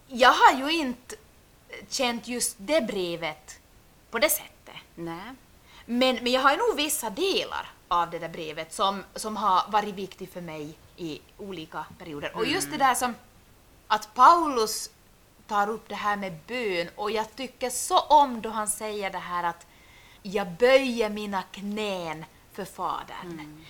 Jag 0.07 0.33
har 0.33 0.61
ju 0.61 0.73
inte 0.73 1.17
känt 1.89 2.29
just 2.29 2.57
det 2.59 2.81
brevet 2.81 3.59
på 4.11 4.19
det 4.19 4.31
sättet. 4.31 4.75
Nej. 4.95 5.35
Men, 5.87 6.17
men 6.17 6.33
jag 6.33 6.41
har 6.41 6.51
ju 6.51 6.57
nog 6.57 6.77
vissa 6.77 7.11
delar 7.11 7.71
av 7.89 8.11
det 8.11 8.19
där 8.19 8.29
brevet 8.29 8.75
som, 8.75 9.05
som 9.15 9.37
har 9.37 9.71
varit 9.71 9.95
viktigt 9.95 10.33
för 10.33 10.41
mig 10.41 10.75
i 10.97 11.21
olika 11.39 11.85
perioder. 11.99 12.37
Och 12.37 12.47
just 12.47 12.71
det 12.71 12.77
där 12.77 12.95
som 12.95 13.15
att 13.87 14.15
Paulus 14.15 14.91
tar 15.49 15.69
upp 15.71 15.89
det 15.89 15.95
här 15.95 16.17
med 16.17 16.39
bön 16.47 16.89
och 16.97 17.11
jag 17.11 17.37
tycker 17.37 17.71
så 17.71 17.99
om 17.99 18.41
då 18.43 18.49
han 18.51 18.69
säger 18.69 19.11
det 19.11 19.19
här 19.19 19.45
att 19.45 19.67
jag 20.23 20.51
böjer 20.51 21.11
mina 21.11 21.43
knän 21.43 22.25
för 22.53 22.65
Fadern. 22.65 23.65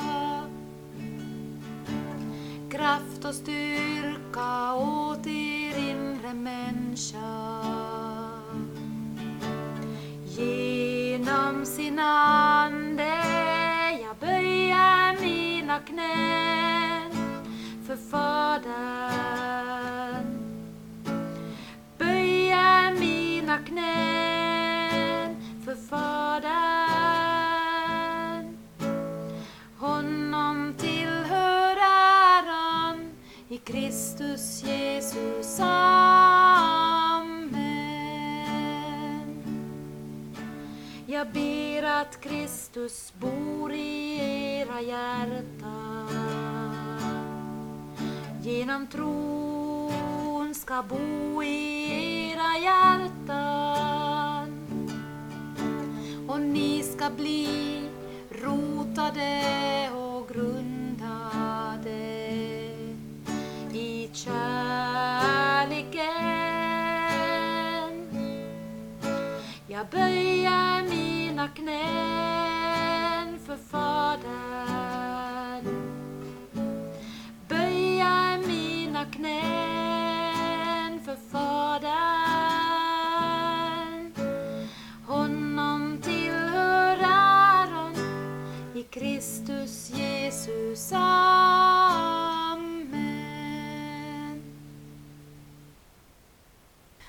Kraft 3.25 3.39
och 3.39 3.43
styrka 3.43 4.73
åt 4.73 5.27
er 5.27 5.77
inre 5.77 6.33
människa. 6.33 7.61
Genom 10.25 11.65
sin 11.65 11.99
ande 11.99 13.17
jag 14.01 14.15
böjer 14.19 15.21
mina 15.21 15.79
knän 15.79 17.11
för 17.87 17.95
Fadern 18.11 18.65
böjer 21.97 22.99
mina 22.99 23.57
knän 23.57 25.35
för 25.65 25.75
Fadern. 25.75 26.54
Kristus 33.65 34.63
Jesus, 34.63 35.59
Amen. 35.59 36.85
Jag 41.05 41.27
ber 41.27 41.83
att 41.83 42.21
Kristus 42.21 43.13
bor 43.19 43.73
i 43.73 44.17
era 44.59 44.81
hjärtan. 44.81 46.09
Genom 48.43 48.87
tron 48.87 50.55
ska 50.55 50.83
bo 50.83 51.43
i 51.43 52.31
era 52.31 52.57
hjärtan. 52.63 54.49
Och 56.27 56.41
ni 56.41 56.83
ska 56.83 57.09
bli 57.09 57.81
rotade 58.41 59.89
och 59.93 60.27
grundade 60.27 60.74
Jag 69.85 69.99
böjer 69.99 70.83
mina 70.89 71.47
knän 71.47 73.39
för 73.39 73.57
Fadern. 73.57 74.25
Böjer 77.47 78.47
mina 78.47 79.05
knän 79.05 81.01
för 81.05 81.15
Fadern. 81.31 81.95
Honom 85.07 86.01
tillhör 86.03 86.97
äran 86.97 87.95
i 88.75 88.83
Kristus 88.83 89.89
Jesus. 89.89 90.91
Amen. 90.93 91.15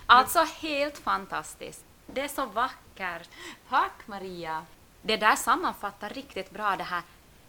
Alltså 0.07 0.39
helt 0.61 0.99
fantastiskt. 0.99 1.85
Det 2.17 2.23
är 2.23 2.29
så 2.29 2.47
vackert. 2.47 3.29
Tack 3.69 3.93
Maria. 4.07 4.67
Det 5.03 5.17
där 5.17 5.37
sammanfattar 5.37 6.09
riktigt 6.11 6.51
bra 6.51 6.77
det 6.77 6.85
här 6.85 7.03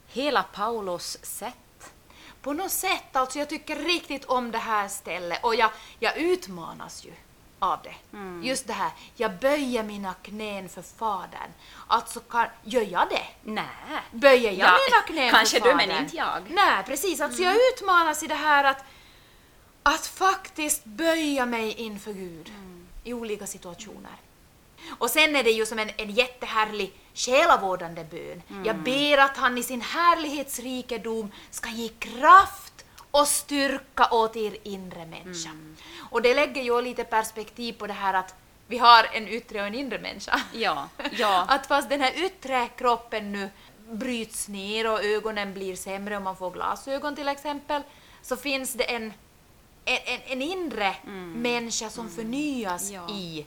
hela 0.08 0.44
Paulus 0.44 1.18
sätt. 1.26 1.94
På 2.42 2.54
något 2.54 2.72
sätt, 2.72 3.15
alltså 3.15 3.39
jag 3.39 3.50
tycker 3.50 3.76
riktigt 3.76 4.26
om 4.26 4.52
det 4.52 4.58
här 4.58 4.88
stället 4.88 5.44
och 5.44 5.56
jag, 5.56 5.70
jag 6.00 6.18
utmanas 6.18 7.06
ju 7.06 7.12
av 7.60 7.80
det. 7.84 7.96
Mm. 8.18 8.44
Just 8.44 8.68
det 8.68 8.74
här, 8.74 8.92
jag 9.15 9.32
böjer 9.38 9.84
mina 9.84 10.13
knän 10.13 10.70
för 10.70 10.82
Fadern. 10.82 11.52
Alltså, 11.88 12.20
kan, 12.20 12.48
gör 12.63 12.82
jag 12.82 13.10
det? 13.10 13.26
Nej. 13.44 13.65
Böjer 14.12 14.52
jag 14.52 14.70
Ja, 14.70 14.78
mina 14.89 15.02
knän 15.08 15.32
kanske 15.32 15.60
för 15.60 15.65
du, 15.65 15.72
Fadern? 15.72 15.88
men 15.89 16.04
inte 16.04 16.15
jag. 16.18 16.38
Mm. 16.38 16.54
Nej, 16.56 16.84
precis. 16.84 17.22
Alltså 17.22 17.42
jag 17.42 17.56
utmanas 17.74 18.24
i 18.24 18.28
det 18.28 18.36
här 18.36 18.63
att, 18.63 18.84
att 19.84 20.08
faktiskt 20.08 20.86
böja 20.86 21.46
mig 21.46 21.72
inför 21.74 22.13
Gud 22.13 22.50
Mm. 22.50 22.88
i 23.04 23.13
olika 23.13 23.48
situationer. 23.48 24.12
Och 24.98 25.10
sen 25.10 25.36
är 25.36 25.44
det 25.44 25.52
ju 25.52 25.66
som 25.66 25.80
en, 25.80 25.90
en 25.98 26.12
jättehärlig 26.12 26.94
själavårdande 27.13 28.04
bön. 28.04 28.42
Mm. 28.50 28.66
Jag 28.66 28.76
ber 28.76 29.18
att 29.18 29.38
han 29.38 29.58
i 29.58 29.63
sin 29.63 29.82
härlighetsrikedom 29.82 31.32
ska 31.50 31.70
ge 31.70 31.90
kraft 31.90 32.86
och 33.12 33.28
styrka 33.28 34.08
åt 34.12 34.36
er 34.36 34.58
inre 34.63 35.06
människa. 35.06 35.50
Mm. 35.50 35.76
Och 36.10 36.22
det 36.22 36.34
lägger 36.34 36.62
ju 36.62 36.82
lite 36.82 37.04
perspektiv 37.04 37.74
på 37.74 37.88
det 37.88 37.94
här 37.94 38.13
att 38.13 38.36
vi 38.68 38.78
har 38.78 39.08
en 39.13 39.28
yttre 39.28 39.62
och 39.62 39.68
en 39.68 39.76
inre 39.76 40.00
människa. 40.00 40.42
Ja, 40.54 40.90
ja. 41.12 41.46
Att 41.50 41.68
fast 41.68 41.90
den 41.90 42.02
här 42.02 42.26
yttre 42.26 42.68
kroppen 42.68 43.32
nu 43.32 43.50
bryts 43.90 44.48
ner 44.48 44.92
och 44.92 45.04
ögonen 45.04 45.54
blir 45.54 45.76
sämre 45.76 46.18
om 46.18 46.24
man 46.24 46.36
får 46.36 46.52
glasögon 46.52 47.16
till 47.16 47.28
exempel, 47.28 47.82
så 48.22 48.38
finns 48.38 48.74
det 48.74 48.84
en, 48.84 49.13
en, 49.86 50.20
en, 50.26 50.42
inre 50.42 50.96
människa 51.36 51.90
som 51.90 52.10
förnyas 52.10 52.92
Ja. 52.92 53.10
i, 53.10 53.46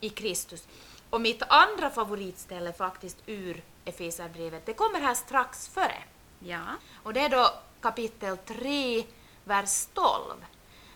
i 0.00 0.08
Kristus. 0.08 0.68
Och 1.10 1.20
mitt 1.20 1.42
andra 1.48 1.90
favoritställe 1.90 2.72
faktiskt 2.72 3.16
ur 3.26 3.62
Efesierbrevet, 3.84 4.66
det 4.66 4.72
kommer 4.74 5.00
här 5.00 5.14
strax 5.14 5.68
före. 5.68 6.02
Ja. 6.40 6.60
Och 7.02 7.12
det 7.12 7.20
är 7.20 7.28
då 7.28 7.50
kapitel 7.80 8.36
3, 8.36 9.04
vers 9.44 9.86
12, 9.94 10.44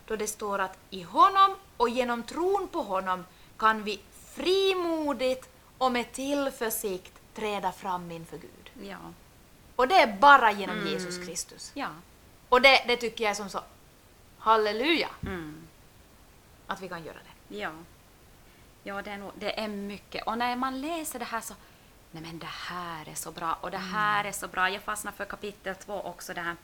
då 0.07 0.17
det 0.17 0.27
står 0.27 0.59
att 0.59 0.79
i 0.91 1.03
honom 1.03 1.57
och 1.77 1.89
genom 1.89 2.23
tron 2.23 2.69
på 2.69 2.83
honom 2.83 3.25
kan 3.57 3.83
vi 3.85 4.01
frimodigt 4.35 5.49
och 5.79 5.93
med 5.93 6.13
tillförsikt 6.13 7.13
träda 7.35 7.73
fram 7.73 8.11
inför 8.11 8.39
Gud. 8.39 8.89
Ja. 8.89 8.99
Och 9.77 9.89
det 9.89 9.95
är 9.95 10.17
bara 10.17 10.53
genom 10.53 10.87
Jesus 10.87 11.27
Kristus. 11.27 11.71
Ja. 11.75 11.89
Och 12.49 12.63
det, 12.63 12.85
det 12.87 12.97
tycker 12.97 13.25
jag 13.25 13.31
är 13.31 13.35
som 13.35 13.49
så 13.51 13.61
halleluja 14.39 15.09
Mm. 15.23 15.63
att 16.67 16.81
vi 16.81 16.89
kan 16.89 17.05
göra 17.05 17.17
det. 17.49 17.57
Ja. 17.59 17.71
Ja, 18.83 19.03
det 19.03 19.11
är, 19.11 19.19
nog, 19.19 19.33
det 19.35 19.61
är 19.61 19.69
mycket. 19.69 20.27
Och 20.27 20.39
när 20.39 20.57
man 20.57 20.81
läser 20.81 21.19
det 21.19 21.25
här 21.25 21.41
så, 21.41 21.55
nej 22.11 22.23
men 22.23 22.39
det 22.39 22.47
här 22.47 23.09
är 23.09 23.15
så 23.15 23.31
bra 23.31 23.59
och 23.61 23.71
det 23.71 23.79
här 23.79 24.25
är 24.25 24.33
så 24.33 24.49
bra. 24.49 24.71
Jag 24.71 24.83
fastnar 24.83 25.13
för 25.13 25.25
kapitel 25.25 25.75
två 25.75 26.01
också 26.03 26.35
det 26.35 26.41
här. 26.41 26.57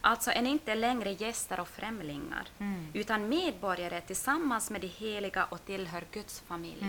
Alltså 0.00 0.30
är 0.30 0.42
ni 0.42 0.50
inte 0.50 0.74
längre 0.74 1.12
gäster 1.12 1.60
och 1.60 1.68
främlingar, 1.68 2.48
utan 2.92 3.28
medborgare 3.28 4.00
tillsammans 4.00 4.70
med 4.70 4.80
de 4.80 4.86
heliga 4.86 5.44
och 5.44 5.64
tillhör 5.64 6.04
Guds 6.12 6.40
familj. 6.40 6.86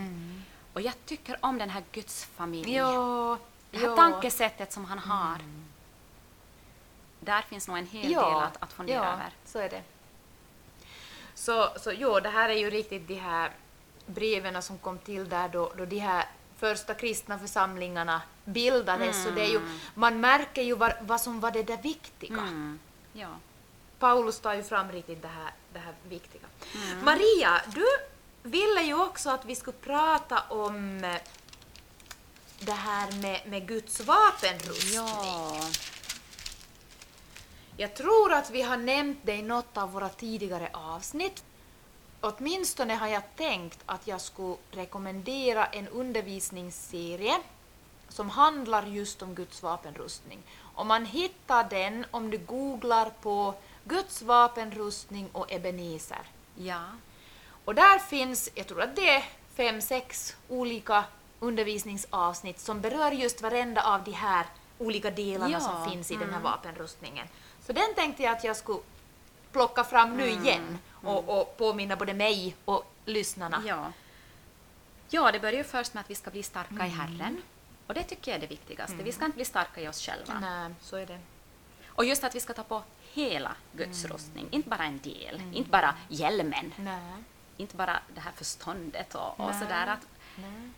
Och 0.73 0.81
jag 0.81 0.93
tycker 1.05 1.37
om 1.41 1.57
den 1.57 1.69
här 1.69 1.83
Guds 1.91 2.25
familj. 2.25 2.75
Ja, 2.75 3.37
Det 3.71 3.77
här 3.77 3.87
ja. 3.87 3.95
tankesättet 3.95 4.73
som 4.73 4.85
han 4.85 4.99
har. 4.99 5.37
Där 7.19 7.41
finns 7.41 7.67
nog 7.67 7.77
en 7.77 7.87
hel 7.87 8.11
del 8.11 8.19
att, 8.19 8.63
att 8.63 8.73
fundera 8.73 8.95
ja, 9.05 9.13
över. 9.13 9.31
så 9.45 9.59
är 9.59 9.69
det. 9.69 9.81
Så, 11.33 11.69
så 11.79 11.91
jo, 11.91 12.19
det 12.19 12.29
här 12.29 12.49
är 12.49 12.57
ju 12.57 12.69
riktigt 12.69 13.07
de 13.07 13.15
här 13.15 13.51
breven 14.05 14.61
som 14.61 14.77
kom 14.77 14.97
till 14.97 15.29
där 15.29 15.49
då, 15.49 15.71
då 15.77 15.85
de 15.85 15.99
här 15.99 16.25
första 16.57 16.93
kristna 16.93 17.39
församlingarna 17.39 18.21
bildades. 18.45 19.23
Så 19.23 19.29
det 19.29 19.41
är 19.41 19.49
ju, 19.49 19.59
man 19.93 20.19
märker 20.19 20.61
ju 20.61 20.75
vad, 20.75 20.93
vad 21.01 21.21
som 21.21 21.39
var 21.39 21.51
det 21.51 21.63
där 21.63 21.81
viktiga. 21.81 22.39
Mm. 22.41 22.79
Ja. 23.13 23.29
Paulus 23.99 24.39
tar 24.39 24.53
ju 24.53 24.63
fram 24.63 24.91
riktigt 24.91 25.21
det 25.21 25.27
här, 25.27 25.51
det 25.73 25.79
här 25.79 25.93
viktiga. 26.09 26.41
Maria, 27.03 27.61
du 27.73 27.85
ville 28.43 28.81
ju 28.81 29.01
också 29.01 29.29
att 29.29 29.45
vi 29.45 29.55
skulle 29.55 29.77
prata 29.77 30.41
om 30.49 31.03
eh, 31.03 31.15
det 32.59 32.71
här 32.71 33.21
med, 33.21 33.41
med 33.47 33.67
Guds 33.67 33.99
vapenrustning. 33.99 34.93
ja. 34.93 35.69
Jag 37.77 37.95
tror 37.95 38.33
att 38.33 38.49
vi 38.49 38.61
har 38.61 38.77
nämnt 38.77 39.19
det 39.23 39.35
i 39.35 39.41
något 39.41 39.77
av 39.77 39.91
våra 39.91 40.09
tidigare 40.09 40.69
avsnitt. 40.73 41.43
Åtminstone 42.25 42.95
har 42.95 43.07
jag 43.07 43.35
tänkt 43.35 43.79
att 43.85 44.07
jag 44.07 44.21
skulle 44.21 44.55
rekommendera 44.71 45.65
en 45.65 45.87
undervisningsserie 45.87 47.39
som 48.09 48.29
handlar 48.29 48.85
just 48.85 49.21
om 49.21 49.35
Guds 49.35 49.63
vapenrustning. 49.63 50.39
Och 50.75 50.85
man 50.85 51.05
hittar 51.05 51.69
den 51.69 52.05
om 52.11 52.31
du 52.31 52.37
googlar 52.37 53.09
på 53.21 53.53
Guds 53.83 54.21
vapenrustning 54.21 55.29
och 55.31 55.51
Ebenezer. 55.51 56.21
Ja. 56.55 56.81
Och 57.65 57.75
där 57.75 57.99
finns, 57.99 58.49
jag 58.55 58.67
tror 58.67 58.81
att 58.81 58.95
det 58.95 59.09
är 59.09 59.23
fem, 59.55 59.81
sex 59.81 60.35
olika 60.49 61.03
undervisningsavsnitt 61.39 62.59
som 62.59 62.81
berör 62.81 63.11
just 63.11 63.41
varenda 63.41 63.83
av 63.83 64.03
de 64.03 64.11
här 64.11 64.45
olika 64.77 65.11
delarna 65.11 65.51
Ja, 65.51 65.59
som 65.59 65.91
finns 65.91 66.11
i 66.11 66.13
den 66.13 66.29
här 66.29 66.39
mm. 66.39 66.43
vapenrustningen. 66.43 67.27
Så 67.65 67.73
den 67.73 67.93
tänkte 67.95 68.23
jag 68.23 68.37
att 68.37 68.43
jag 68.43 68.57
skulle 68.57 68.79
plocka 69.51 69.83
fram 69.83 70.17
nu 70.17 70.29
igen 70.29 70.77
och, 71.05 71.41
och 71.41 71.57
påminna 71.57 71.95
både 71.95 72.13
mig 72.13 72.55
och 72.65 72.91
lyssnarna. 73.05 73.63
Ja. 73.67 73.91
ja, 75.09 75.31
det 75.31 75.39
börjar 75.39 75.57
ju 75.57 75.63
först 75.63 75.93
med 75.93 76.01
att 76.01 76.09
vi 76.09 76.15
ska 76.15 76.31
bli 76.31 76.43
starka 76.43 76.85
i 76.85 76.89
Herren. 76.89 77.41
Och 77.87 77.93
det 77.93 78.03
tycker 78.03 78.31
jag 78.31 78.37
är 78.37 78.41
det 78.41 78.47
viktigaste. 78.47 78.95
Vi 79.03 79.11
ska 79.11 79.25
inte 79.25 79.35
bli 79.35 79.45
starka 79.45 79.81
i 79.81 79.87
oss 79.87 80.01
själva. 80.01 80.39
Nej, 80.39 80.73
så 80.81 80.95
är 80.95 81.05
det. 81.05 81.19
Och 81.87 82.05
just 82.05 82.23
att 82.23 82.35
vi 82.35 82.39
ska 82.39 82.53
ta 82.53 82.63
på 82.63 82.83
hela 83.13 83.55
Guds 83.71 84.05
rustning, 84.05 84.47
inte 84.51 84.69
bara 84.69 84.83
en 84.83 84.99
del, 84.99 85.41
inte 85.53 85.69
bara 85.69 85.95
hjälmen, 86.09 86.73
Nej. 86.77 87.23
inte 87.57 87.75
bara 87.75 87.99
det 88.15 88.21
här 88.21 88.31
förståndet 88.31 89.15
och, 89.15 89.39
och 89.39 89.55
sådär. 89.55 89.87
Att, 89.87 90.07
Nej. 90.35 90.69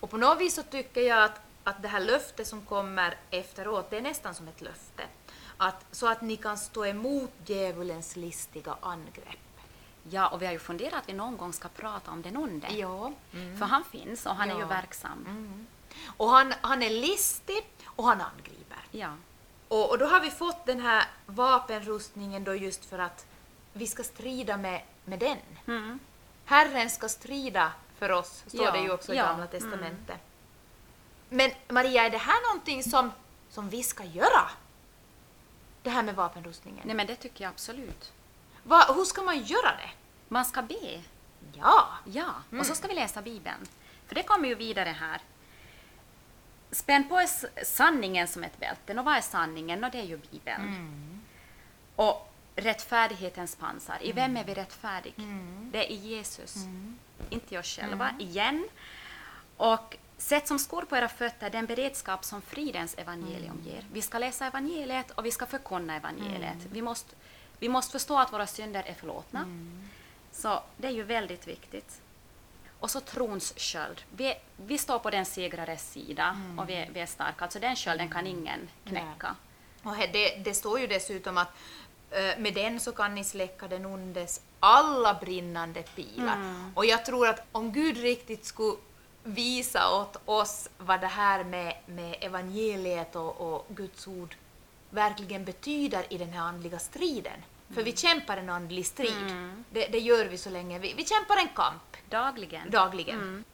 Och 0.00 0.10
på 0.10 0.16
något 0.16 0.40
vis 0.40 0.54
så 0.54 0.62
tycker 0.62 1.00
jag 1.00 1.24
att, 1.24 1.40
att 1.64 1.82
det 1.82 1.88
här 1.88 2.00
löftet 2.00 2.46
som 2.46 2.62
kommer 2.62 3.16
efteråt, 3.30 3.90
det 3.90 3.96
är 3.96 4.02
nästan 4.02 4.34
som 4.34 4.48
ett 4.48 4.60
löfte. 4.60 5.02
Att, 5.56 5.86
så 5.90 6.08
att 6.08 6.22
ni 6.22 6.36
kan 6.36 6.58
stå 6.58 6.86
emot 6.86 7.30
djävulens 7.46 8.16
listiga 8.16 8.76
angrepp. 8.80 9.43
Ja, 10.10 10.28
och 10.28 10.42
vi 10.42 10.46
har 10.46 10.52
ju 10.52 10.58
funderat 10.58 10.94
att 10.94 11.08
vi 11.08 11.12
någon 11.12 11.36
gång 11.36 11.52
ska 11.52 11.68
prata 11.68 12.10
om 12.10 12.22
den 12.22 12.36
onde. 12.36 12.68
Ja. 12.70 13.12
För 13.58 13.64
han 13.64 13.84
finns 13.84 14.26
och 14.26 14.34
han 14.34 14.50
är 14.50 14.54
ju 14.54 14.60
Ja. 14.60 14.66
verksam. 14.66 15.24
Mm. 15.28 15.66
Och 16.16 16.28
han, 16.28 16.54
han 16.60 16.82
är 16.82 16.90
listig 16.90 17.66
och 17.84 18.04
han 18.04 18.20
angriper. 18.20 18.78
Ja. 18.90 19.16
Och, 19.68 19.90
och 19.90 19.98
då 19.98 20.06
har 20.06 20.20
vi 20.20 20.30
fått 20.30 20.66
den 20.66 20.80
här 20.80 21.04
vapenrustningen 21.26 22.44
då 22.44 22.54
just 22.54 22.84
för 22.84 22.98
att 22.98 23.26
vi 23.72 23.86
ska 23.86 24.02
strida 24.02 24.56
med, 24.56 24.82
med 25.04 25.18
den. 25.18 25.38
Mm. 25.66 25.98
Herren 26.44 26.90
ska 26.90 27.08
strida 27.08 27.72
för 27.98 28.10
oss, 28.12 28.44
står 28.46 28.64
Ja, 28.64 28.70
det 28.72 28.78
ju 28.80 28.92
också 28.92 29.12
i 29.12 29.16
ja, 29.16 29.24
Gamla 29.26 29.46
Testamentet. 29.46 30.18
Men 31.28 31.50
Maria, 31.68 32.04
är 32.04 32.10
det 32.10 32.18
här 32.18 32.48
någonting 32.52 32.82
som, 32.82 33.12
som 33.50 33.68
vi 33.68 33.82
ska 33.82 34.04
göra? 34.04 34.50
Det 35.82 35.90
här 35.90 36.02
med 36.02 36.14
vapenrustningen? 36.14 36.82
Nej, 36.86 36.96
men 36.96 37.06
det 37.06 37.16
tycker 37.16 37.44
jag 37.44 37.50
absolut. 37.50 38.12
Va, 38.64 38.92
hur 38.96 39.04
ska 39.04 39.22
man 39.22 39.42
göra 39.42 39.70
det? 39.76 39.90
Man 40.28 40.44
ska 40.44 40.62
be. 40.62 41.02
Ja. 41.52 41.88
Ja, 42.04 42.30
Mm. 42.50 42.60
och 42.60 42.66
så 42.66 42.74
ska 42.74 42.88
vi 42.88 42.94
läsa 42.94 43.22
Bibeln. 43.22 43.66
För 44.06 44.14
det 44.14 44.22
kommer 44.22 44.48
ju 44.48 44.54
vidare 44.54 44.88
här. 45.00 45.20
spänn 46.70 47.08
på 47.08 47.26
sanningen 47.64 48.28
som 48.28 48.44
ett 48.44 48.58
bälte. 48.60 48.98
Och 48.98 49.04
vad 49.04 49.16
är 49.16 49.20
sanningen? 49.20 49.84
Och 49.84 49.90
det 49.90 49.98
är 49.98 50.04
ju 50.04 50.16
Bibeln. 50.16 50.62
Mm. 50.62 51.20
Och 51.96 52.32
rättfärdighetens 52.56 53.56
pansar. 53.56 53.98
I 54.00 54.12
vem 54.12 54.36
är 54.36 54.44
vi 54.44 54.54
rättfärdig? 54.54 55.14
Mm. 55.18 55.70
Det 55.72 55.86
är 55.86 55.90
i 55.92 55.94
Jesus, 55.96 56.56
inte 57.30 57.54
i 57.54 57.58
oss 57.58 57.66
själva. 57.66 58.10
Igen. 58.18 58.68
Och 59.56 59.96
sätt 60.18 60.48
som 60.48 60.58
skor 60.58 60.82
på 60.82 60.96
era 60.96 61.08
fötter 61.08 61.50
den 61.50 61.66
beredskap 61.66 62.24
som 62.24 62.42
fridens 62.42 62.94
evangelium 62.98 63.52
Mm. 63.60 63.66
ger. 63.66 63.84
Vi 63.92 64.02
ska 64.02 64.18
läsa 64.18 64.46
evangeliet 64.46 65.10
och 65.10 65.24
vi 65.26 65.30
ska 65.30 65.46
förkunna 65.46 65.96
evangeliet. 65.96 66.54
Mm. 66.54 66.68
Vi, 66.72 66.82
måste, 66.82 67.14
vi 67.64 67.68
måste 67.68 67.92
förstå 67.92 68.18
att 68.18 68.32
våra 68.32 68.46
synder 68.46 68.82
är 68.86 68.94
förlåtna. 68.94 69.40
Mm. 69.40 69.88
Så 70.32 70.62
det 70.76 70.86
är 70.86 70.90
ju 70.92 71.02
väldigt 71.02 71.46
viktigt. 71.48 72.00
Och 72.80 72.90
så 72.90 73.00
trons 73.00 73.54
sköld. 73.56 74.02
Vi, 74.16 74.34
vi 74.56 74.78
står 74.78 74.98
på 74.98 75.10
den 75.10 75.24
segrares 75.24 75.92
sida 75.92 76.24
Mm. 76.44 76.58
och 76.58 76.68
vi, 76.68 76.74
är- 76.74 76.90
vi 76.94 77.00
är 77.00 77.06
starka. 77.06 77.44
Alltså 77.44 77.58
den 77.58 77.76
skölden 77.76 78.10
kan 78.10 78.26
ingen 78.26 78.68
knäcka. 78.84 79.36
Och 79.82 79.94
här, 79.94 80.08
det, 80.12 80.36
det 80.44 80.54
står 80.54 80.80
ju 80.80 80.86
dessutom 80.86 81.38
att 81.38 81.48
eh, 82.10 82.38
med 82.38 82.54
den 82.54 82.80
så 82.80 82.92
kan 82.92 83.14
ni 83.14 83.24
släcka 83.24 83.68
den 83.68 83.86
ondes 83.86 84.40
alla 84.60 85.14
brinnande 85.14 85.82
pilar. 85.82 86.34
Mm. 86.36 86.72
Och 86.76 86.86
jag 86.86 87.04
tror 87.04 87.28
att 87.28 87.40
om 87.52 87.72
Gud 87.72 87.96
riktigt 87.96 88.44
skulle 88.44 88.76
visa 89.24 89.90
åt 90.00 90.16
oss 90.24 90.68
vad 90.78 91.00
det 91.00 91.06
här 91.06 91.44
med, 91.44 91.76
med 91.86 92.16
evangeliet 92.20 93.16
och, 93.16 93.40
och 93.40 93.66
Guds 93.68 94.06
ord 94.08 94.36
verkligen 94.90 95.44
betyder 95.44 96.04
i 96.12 96.18
den 96.18 96.32
här 96.32 96.40
andliga 96.40 96.78
striden. 96.78 97.40
För 97.70 97.82
vi 97.82 97.96
kämpar 97.96 98.36
en 98.36 98.50
andlig 98.50 98.86
strid. 98.86 99.30
Mm. 99.30 99.64
Det, 99.70 99.86
det 99.86 99.98
gör 99.98 100.24
vi 100.26 100.38
så 100.38 100.50
länge 100.50 100.78
vi, 100.78 100.94
vi 100.94 101.04
kämpar 101.04 101.36
en 101.36 101.48
kamp 101.48 101.96
Dagligen. 102.10 102.70
dagligen. 102.70 103.18
Mm. 103.18 103.44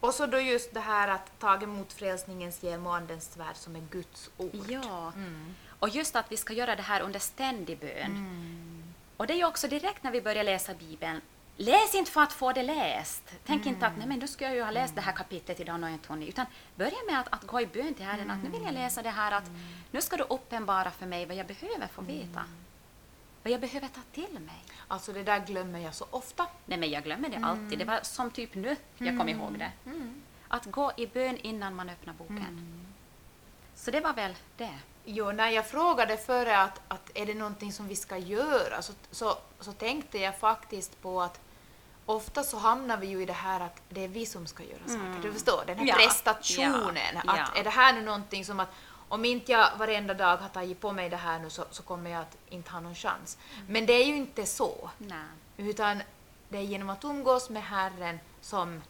Och 0.00 0.14
så 0.14 0.26
då 0.26 0.40
just 0.40 0.74
det 0.74 0.80
här 0.80 1.08
att 1.08 1.38
ta 1.38 1.62
emot 1.62 1.92
frälsningens 1.92 2.62
hjälm 2.62 2.86
och 2.86 2.96
andens 2.96 3.32
svärd 3.32 3.56
som 3.56 3.76
är 3.76 3.80
Guds 3.80 4.30
ord. 4.36 4.66
Ja. 4.68 5.12
Mm. 5.16 5.54
Och 5.78 5.88
just 5.88 6.16
att 6.16 6.32
vi 6.32 6.36
ska 6.36 6.52
göra 6.52 6.76
det 6.76 6.82
här 6.82 7.00
under 7.00 7.20
ständig 7.20 7.78
bön. 7.78 8.82
Och 9.16 9.26
det 9.26 9.32
är 9.32 9.36
ju 9.36 9.44
också 9.44 9.68
direkt 9.68 10.02
när 10.02 10.10
vi 10.10 10.22
börjar 10.22 10.44
läsa 10.44 10.74
Bibeln. 10.74 11.20
Läs 11.56 11.94
inte 11.94 12.10
för 12.10 12.20
att 12.20 12.32
få 12.32 12.52
det 12.52 12.62
läst. 12.62 13.22
Tänk 13.46 13.66
inte 13.66 13.86
att 13.86 13.96
nej, 13.98 14.06
men 14.06 14.20
då 14.20 14.26
ska 14.26 14.44
jag 14.44 14.54
ju 14.54 14.62
ha 14.62 14.70
läst 14.70 14.94
det 14.94 15.00
här 15.00 15.12
kapitlet 15.12 15.60
idag 15.60 15.90
inte 15.90 16.08
hunnit. 16.08 16.28
Utan 16.28 16.46
börja 16.74 16.98
med 17.10 17.20
att, 17.20 17.28
att 17.30 17.46
gå 17.46 17.60
i 17.60 17.66
bön 17.66 17.94
till 17.94 18.04
Herren. 18.04 18.30
Att 18.30 18.42
nu 18.42 18.50
vill 18.50 18.62
jag 18.62 18.74
läsa 18.74 19.02
det 19.02 19.10
här 19.10 19.32
att 19.32 19.50
nu 19.90 20.00
ska 20.00 20.16
du 20.16 20.22
uppenbara 20.22 20.90
för 20.90 21.06
mig 21.06 21.26
vad 21.26 21.36
jag 21.36 21.46
behöver 21.46 21.86
få 21.86 22.02
veta. 22.02 22.44
Vad 23.42 23.52
jag 23.52 23.60
behöver 23.60 23.88
ta 23.88 24.00
till 24.12 24.32
mig. 24.40 24.62
Alltså 24.88 25.12
det 25.12 25.22
där 25.22 25.46
glömmer 25.46 25.78
jag 25.78 25.94
så 25.94 26.06
ofta. 26.10 26.46
Nej, 26.66 26.78
men 26.78 26.90
jag 26.90 27.04
glömmer 27.04 27.28
det 27.28 27.40
alltid. 27.42 27.78
Det 27.78 27.84
var 27.84 28.00
som 28.02 28.30
typ 28.30 28.54
nu 28.54 28.76
jag 28.98 29.18
kom 29.18 29.28
ihåg 29.28 29.58
det. 29.58 29.72
Att 30.48 30.64
gå 30.66 30.92
i 30.96 31.06
bön 31.06 31.36
innan 31.36 31.74
man 31.74 31.88
öppnar 31.88 32.12
boken. 32.14 32.78
Så 33.74 33.90
det 33.90 34.00
var 34.00 34.12
väl 34.12 34.34
det. 34.56 34.78
Jo, 35.04 35.32
när 35.32 35.48
jag 35.50 35.66
frågade 35.66 36.16
före 36.16 36.58
att, 36.58 36.80
att 36.88 37.10
är 37.14 37.26
det 37.26 37.34
någonting 37.34 37.72
som 37.72 37.88
vi 37.88 37.96
ska 37.96 38.16
göra 38.16 38.82
så, 38.82 38.92
så, 39.10 39.38
så 39.60 39.72
tänkte 39.72 40.18
jag 40.18 40.38
faktiskt 40.38 41.02
på 41.02 41.22
att 41.22 41.40
ofta 42.06 42.42
så 42.42 42.58
hamnar 42.58 42.96
vi 42.96 43.06
ju 43.06 43.22
i 43.22 43.26
det 43.26 43.32
här 43.32 43.60
att 43.60 43.82
det 43.88 44.04
är 44.04 44.08
vi 44.08 44.26
som 44.26 44.46
ska 44.46 44.62
göra 44.62 44.88
saker. 44.88 45.18
Du 45.22 45.32
förstår, 45.32 45.62
den 45.66 45.78
här 45.78 45.86
Ja, 45.86 45.94
prestationen. 45.94 46.96
ja, 47.14 47.20
Att 47.32 47.38
ja. 47.54 47.60
Är 47.60 47.64
det 47.64 47.70
här 47.70 47.92
nu 47.92 48.02
någonting 48.02 48.44
som 48.44 48.60
att 48.60 48.68
om 49.12 49.24
inte 49.24 49.52
jag 49.52 49.68
varenda 49.78 50.14
dag 50.14 50.36
har 50.36 50.48
tagit 50.48 50.80
på 50.80 50.92
mig 50.92 51.08
det 51.10 51.16
här 51.16 51.38
nu 51.38 51.50
så, 51.50 51.64
så 51.70 51.82
kommer 51.82 52.10
jag 52.10 52.20
att 52.20 52.36
inte 52.48 52.70
ha 52.70 52.80
någon 52.80 52.94
chans. 52.94 53.38
Men 53.68 53.86
det 53.86 53.92
är 53.92 54.04
ju 54.06 54.16
inte 54.16 54.46
så. 54.46 54.90
Nej. 54.98 55.24
Utan 55.56 56.02
det 56.48 56.58
är 56.58 56.62
genom 56.62 56.90
att 56.90 57.04
umgås 57.04 57.50
med 57.50 57.62
Herren 57.64 58.20
som 58.40 58.82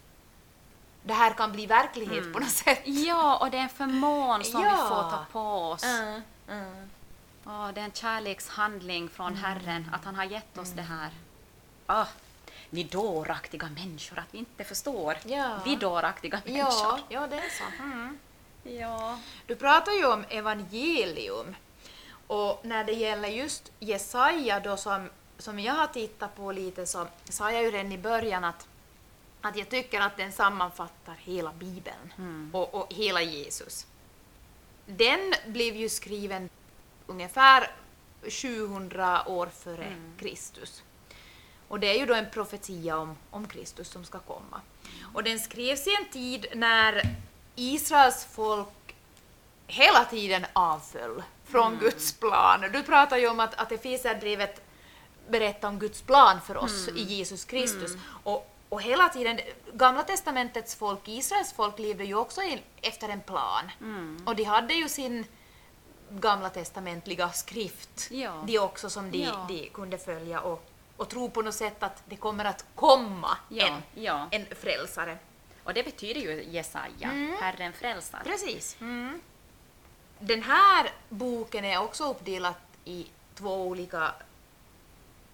det 1.03 1.13
här 1.15 1.33
kan 1.35 1.53
bli 1.53 1.67
verklighet 1.67 2.33
på 2.33 2.39
något 2.39 2.51
sätt. 2.51 2.81
Ja, 2.85 3.37
och 3.37 3.51
det 3.51 3.59
är 3.59 3.63
en 3.63 3.69
förmån 3.69 4.45
som 4.45 4.61
vi 4.63 4.67
Ja. 4.69 4.77
får 4.77 5.11
ta 5.17 5.25
på 5.33 5.41
oss. 5.71 5.85
Mm, 5.85 6.23
mm. 6.49 6.91
Ja, 7.45 7.71
det 7.75 7.81
är 7.81 7.85
en 7.85 7.93
kärlekshandling 7.93 9.09
från 9.09 9.35
Herren 9.37 9.91
att 9.93 10.05
han 10.05 10.15
har 10.15 10.25
gett 10.25 10.59
oss 10.59 10.71
det 10.71 10.83
här. 10.83 11.11
Ah, 11.87 12.07
ni 12.71 12.85
dåraktiga 12.85 13.69
människor, 13.69 14.19
att 14.19 14.29
vi 14.35 14.39
inte 14.39 14.65
förstår. 14.65 15.17
Ja. 15.25 15.59
Vi 15.65 15.77
dåraktiga 15.77 16.41
Ja, 16.45 16.53
människor. 16.53 17.01
ja, 17.09 17.27
det 17.27 17.37
är 17.37 17.51
så. 17.51 17.65
Mm. 18.65 18.81
Ja. 18.81 19.19
Du 19.47 19.57
pratar 19.57 19.93
ju 19.93 20.07
om 20.07 20.25
evangelium. 20.29 21.55
Och 22.27 22.61
när 22.65 22.85
det 22.85 22.93
gäller 22.93 23.29
just 23.29 23.73
Jesaja 23.79 24.61
då 24.61 24.77
som, 24.77 25.09
som 25.39 25.59
jag 25.59 25.75
har 25.75 25.87
tittat 25.87 26.37
på 26.37 26.53
lite 26.53 26.87
så 26.87 27.07
sa 27.25 27.53
jag 27.53 27.63
ju 27.63 27.71
redan 27.71 27.93
i 27.93 27.99
början 27.99 28.45
att, 28.45 28.69
att 29.41 29.57
jag 29.57 29.69
tycker 29.69 30.01
att 30.01 30.17
den 30.17 30.33
sammanfattar 30.33 31.15
hela 31.19 31.53
Bibeln 31.53 32.51
och, 32.53 32.75
och 32.75 32.93
hela 32.95 33.23
Jesus. 33.23 33.87
Den 34.87 35.35
blev 35.47 35.77
ju 35.77 35.89
skriven 35.89 36.49
ungefär 37.07 37.71
700 38.29 39.29
år 39.29 39.47
före 39.47 39.97
Kristus. 40.19 40.83
Och 41.69 41.81
det 41.81 41.87
är 41.87 41.99
ju 41.99 42.07
då 42.07 42.15
en 42.15 42.31
profetia 42.31 42.99
om, 42.99 43.17
om 43.31 43.49
Kristus 43.49 43.89
som 43.89 44.05
ska 44.05 44.19
komma. 44.19 44.61
Och 45.15 45.23
den 45.23 45.41
skrevs 45.41 45.87
i 45.87 45.91
en 46.01 46.09
tid 46.13 46.47
när 46.55 47.17
Israels 47.55 48.25
folk 48.25 48.69
hela 49.67 50.05
tiden 50.05 50.47
avföll 50.53 51.23
från 51.45 51.79
Guds 51.79 52.13
plan. 52.13 52.61
Du 52.73 52.83
pratar 52.83 53.17
ju 53.17 53.29
om 53.29 53.41
att, 53.41 53.55
att 53.55 53.73
Efesierbrevet 53.73 54.63
berättar 55.29 55.69
om 55.69 55.79
Guds 55.79 56.03
plan 56.03 56.41
för 56.41 56.57
oss 56.57 56.89
i 56.89 57.03
Jesus 57.03 57.45
Kristus. 57.45 57.91
Och, 58.25 58.55
och 58.69 58.83
hela 58.83 59.09
tiden, 59.09 59.41
Gamla 59.73 60.03
testamentets 60.03 60.75
folk, 60.75 61.09
Israels 61.09 61.53
folk 61.53 61.79
levde 61.79 62.05
ju 62.05 62.15
också 62.15 62.43
in, 62.43 62.59
efter 62.83 63.09
en 63.09 63.21
plan. 63.21 63.71
Och 64.27 64.37
de 64.37 64.45
hade 64.45 64.75
ju 64.75 64.89
sin 64.89 65.25
gamla 66.11 66.49
testamentliga 66.49 67.31
skrift, 67.31 68.09
Ja. 68.11 68.43
de 68.47 68.59
också 68.59 68.91
som 68.91 69.11
de, 69.11 69.19
Ja. 69.19 69.47
de 69.49 69.71
kunde 69.75 69.99
följa 69.99 70.41
och, 70.41 70.65
och 70.97 71.09
tro 71.09 71.31
på 71.31 71.43
något 71.43 71.55
sätt 71.55 71.83
att 71.83 72.03
det 72.07 72.17
kommer 72.17 72.45
att 72.45 72.65
komma 72.75 73.37
Ja, 73.49 73.67
en, 73.67 74.03
ja. 74.03 74.29
en 74.31 74.47
frälsare. 74.61 75.19
Och 75.65 75.75
det 75.75 75.83
betyder 75.83 76.21
ju 76.21 76.43
Jesaja, 76.43 77.09
Herren 77.41 77.73
frälsar. 77.73 78.21
Precis. 78.25 78.77
Mm. 78.81 79.21
Den 80.19 80.43
här 80.43 80.91
boken 81.09 81.65
är 81.65 81.79
också 81.79 82.11
uppdelad 82.11 82.55
i 82.85 83.07
två 83.35 83.63
olika 83.63 84.15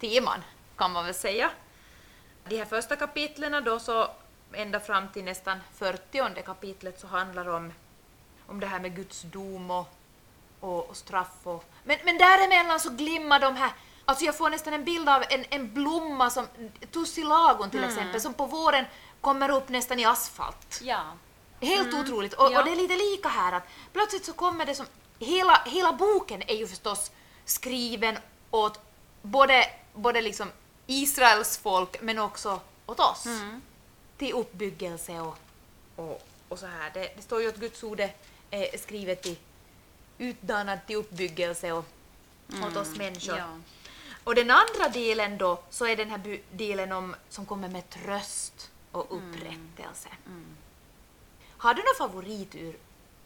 teman, 0.00 0.44
kan 0.76 0.92
man 0.92 1.04
väl 1.04 1.14
säga. 1.14 1.50
De 2.44 2.58
här 2.58 2.64
första 2.64 2.96
kapitlen 2.96 3.64
då 3.64 3.78
så 3.78 4.10
ända 4.52 4.80
fram 4.80 5.08
till 5.08 5.24
nästan 5.24 5.58
40 5.74 6.42
kapitlet 6.42 7.00
så 7.00 7.06
handlar 7.06 7.48
om, 7.48 7.72
om 8.46 8.60
det 8.60 8.66
här 8.66 8.80
med 8.80 8.96
Guds 8.96 9.22
dom 9.22 9.70
och, 9.70 9.88
och, 10.60 10.90
och 10.90 10.96
straff. 10.96 11.36
Och, 11.42 11.64
men, 11.84 11.98
men 12.04 12.18
däremellan 12.18 12.80
så 12.80 12.90
glimmar 12.90 13.40
de 13.40 13.56
här 13.56 13.72
Alltså 14.04 14.24
jag 14.24 14.36
får 14.36 14.50
nästan 14.50 14.72
en 14.72 14.84
bild 14.84 15.08
av 15.08 15.24
en, 15.28 15.44
en 15.50 15.74
blomma 15.74 16.30
som 16.30 16.46
tussilagon 16.92 17.70
till 17.70 17.84
exempel, 17.84 18.20
som 18.20 18.34
på 18.34 18.46
våren 18.46 18.84
kommer 19.20 19.50
upp 19.50 19.68
nästan 19.68 19.98
i 19.98 20.04
asfalt. 20.04 20.80
Ja. 20.82 21.02
Helt 21.60 21.94
otroligt. 21.94 22.32
Och, 22.34 22.52
Ja. 22.52 22.58
och 22.58 22.64
det 22.64 22.72
är 22.72 22.76
lite 22.76 22.96
lika 22.96 23.28
här 23.28 23.52
att 23.52 23.62
plötsligt 23.92 24.24
så 24.24 24.32
kommer 24.32 24.66
det 24.66 24.74
som... 24.74 24.86
Hela, 25.18 25.62
hela 25.66 25.92
boken 25.92 26.42
är 26.46 26.54
ju 26.54 26.66
förstås 26.66 27.10
skriven 27.44 28.18
åt 28.50 28.80
både, 29.22 29.64
både 29.94 30.20
liksom 30.20 30.50
Israels 30.86 31.58
folk 31.58 32.02
men 32.02 32.18
också 32.18 32.60
åt 32.86 33.00
oss. 33.00 33.26
Till 34.18 34.32
uppbyggelse 34.32 35.20
och, 35.20 35.36
och, 35.96 36.26
och 36.48 36.58
så 36.58 36.66
här. 36.66 36.90
Det, 36.94 37.12
det 37.16 37.22
står 37.22 37.42
ju 37.42 37.48
att 37.48 37.56
Guds 37.56 37.82
ord 37.82 38.00
är 38.50 38.78
skrivet 38.78 39.26
i 39.26 39.38
utdanad 40.18 40.78
till 40.86 40.96
uppbyggelse 40.96 41.72
och, 41.72 41.84
åt 42.68 42.76
oss 42.76 42.96
människor. 42.96 43.38
Ja. 43.38 43.58
Och 44.24 44.34
den 44.34 44.50
andra 44.50 44.88
delen 44.92 45.38
då, 45.38 45.62
så 45.70 45.86
är 45.86 45.96
den 45.96 46.10
här 46.10 46.40
delen 46.50 46.92
om, 46.92 47.16
som 47.28 47.46
kommer 47.46 47.68
med 47.68 47.90
tröst 47.90 48.70
och 48.98 49.16
upprättelse. 49.16 50.08
Har 51.46 51.74
du 51.74 51.82
någon 51.82 52.08
favorit 52.08 52.54
ur 52.54 52.76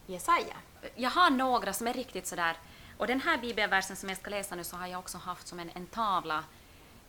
Jesaja? 0.07 0.57
Jag 0.95 1.11
har 1.11 1.31
några 1.31 1.73
som 1.73 1.87
är 1.87 1.95
riktigt 1.95 2.27
sådär. 2.27 2.57
Och 2.99 3.07
den 3.07 3.21
här 3.21 3.39
bibelversen 3.39 3.97
som 3.97 4.09
jag 4.09 4.19
ska 4.19 4.31
läsa 4.31 4.55
nu 4.55 4.65
så 4.65 4.77
har 4.77 4.87
jag 4.87 4.99
också 4.99 5.19
haft 5.19 5.47
som 5.47 5.59
en, 5.61 5.71
en 5.75 5.87
tavla 5.87 6.45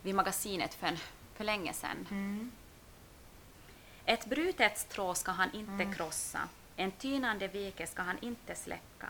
vid 0.02 0.16
magasinet 0.16 0.74
för, 0.74 0.88
en, 0.88 0.98
för 1.36 1.44
länge 1.44 1.74
sedan. 1.74 2.52
Ett 4.06 4.26
brutet 4.26 4.78
strå 4.78 5.14
ska 5.16 5.32
han 5.32 5.52
inte 5.54 5.96
krossa, 5.96 6.40
en 6.76 6.92
tynande 6.92 7.48
veke 7.48 7.88
ska 7.88 8.02
han 8.02 8.20
inte 8.20 8.56
släcka. 8.56 9.08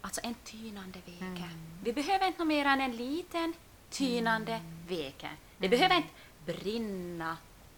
Alltså 0.00 0.20
en 0.24 0.34
tynande 0.34 0.98
veke. 1.06 1.50
Vi 1.82 1.92
behöver 1.92 2.26
inte 2.26 2.44
mer 2.44 2.64
än 2.64 2.80
en 2.80 2.96
liten 2.96 3.54
tynande 3.90 4.60
veke. 4.88 5.30
Det 5.58 5.68
behöver 5.68 5.96
inte 5.96 6.08
brinna. 6.46 7.36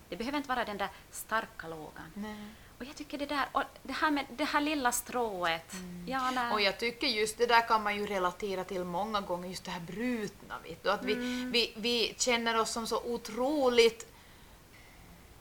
Det 0.09 0.17
behöver 0.17 0.37
inte 0.39 0.49
vara 0.49 0.65
den 0.65 0.79
där 0.79 0.89
starka 1.11 1.69
lågan. 1.69 2.35
Och 2.79 2.85
jag 2.85 2.97
tycker 2.97 3.19
det 3.19 3.27
där, 3.27 3.49
och 3.53 3.63
det 3.83 3.93
här 3.93 4.11
med 4.11 4.27
det 4.37 4.45
här 4.45 4.61
lilla 4.61 4.93
strået. 4.93 5.73
Ja, 6.07 6.31
nej. 6.31 6.53
Och 6.53 6.61
jag 6.61 6.79
tycker 6.79 7.07
just 7.07 7.39
det 7.39 7.47
där 7.47 7.69
kan 7.69 7.83
man 7.83 7.97
ju 7.97 8.07
relatera 8.07 8.65
till 8.65 8.85
många 8.85 9.21
gånger, 9.21 9.49
just 9.49 9.65
det 9.65 9.71
här 9.71 9.81
brutna. 9.81 10.55
Vet 10.65 10.83
du? 10.83 10.91
Att 10.91 11.05
vi, 11.05 11.15
vi, 11.53 11.73
vi 11.77 12.15
känner 12.19 12.61
oss 12.61 12.71
som 12.71 12.87
så 12.87 13.03
otroligt 13.05 14.13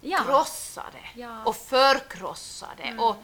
Ja. 0.02 0.20
krossade 0.26 1.00
Ja. 1.16 1.44
och 1.46 1.56
förkrossade 1.56 2.96
och 3.00 3.16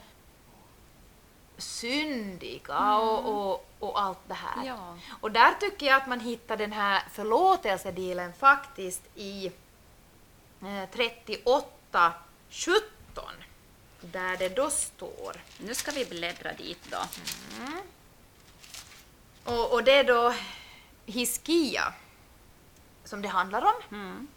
syndiga 1.58 2.97
och, 2.97 3.49
och, 3.51 3.65
och 3.79 4.01
allt 4.01 4.19
det 4.27 4.34
här. 4.34 4.65
Ja. 4.67 4.97
Och 5.21 5.32
där 5.32 5.51
tycker 5.60 5.86
jag 5.86 5.95
att 6.01 6.08
man 6.08 6.19
hittar 6.19 6.58
den 6.58 6.71
här 6.71 7.03
förlåtelsedelen 7.12 8.34
faktiskt 8.34 9.01
i 9.15 9.51
38, 10.91 12.13
17 12.49 12.84
där 14.02 14.38
det 14.38 14.49
då 14.49 14.69
står 14.69 15.41
Nu 15.58 15.73
ska 15.73 15.91
vi 15.91 16.06
bläddra 16.06 16.54
dit 16.54 16.80
då. 16.89 16.97
och, 19.43 19.73
och 19.73 19.84
det 19.84 19.91
är 19.91 20.04
då 20.04 20.34
Hiskia 21.06 21.93
som 23.04 23.21
det 23.21 23.28
handlar 23.28 23.62
om. 23.62 23.97
Mm. 23.97 24.28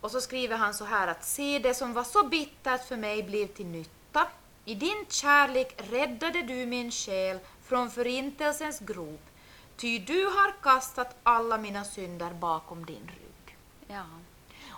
Och 0.00 0.10
så 0.10 0.20
skriver 0.20 0.56
han 0.56 0.74
så 0.74 0.84
här 0.84 1.08
att 1.08 1.24
se 1.24 1.58
det 1.58 1.74
som 1.74 1.92
var 1.92 2.04
så 2.04 2.26
bittert 2.26 2.88
för 2.88 2.96
mig 2.96 3.22
blev 3.22 3.46
till 3.46 3.66
nytta. 3.66 4.28
I 4.64 4.74
din 4.74 5.06
kärlek 5.08 5.74
räddade 5.90 6.42
du 6.42 6.66
min 6.66 6.90
själ 6.90 7.38
från 7.64 7.90
förintelsens 7.90 8.78
grop, 8.78 9.22
ty 9.76 9.98
du 9.98 10.24
har 10.24 10.62
kastat 10.62 11.16
alla 11.22 11.58
mina 11.58 11.84
synder 11.84 12.32
bakom 12.32 12.86
din 12.86 13.06
rygg. 13.06 13.56
Ja. 13.88 14.04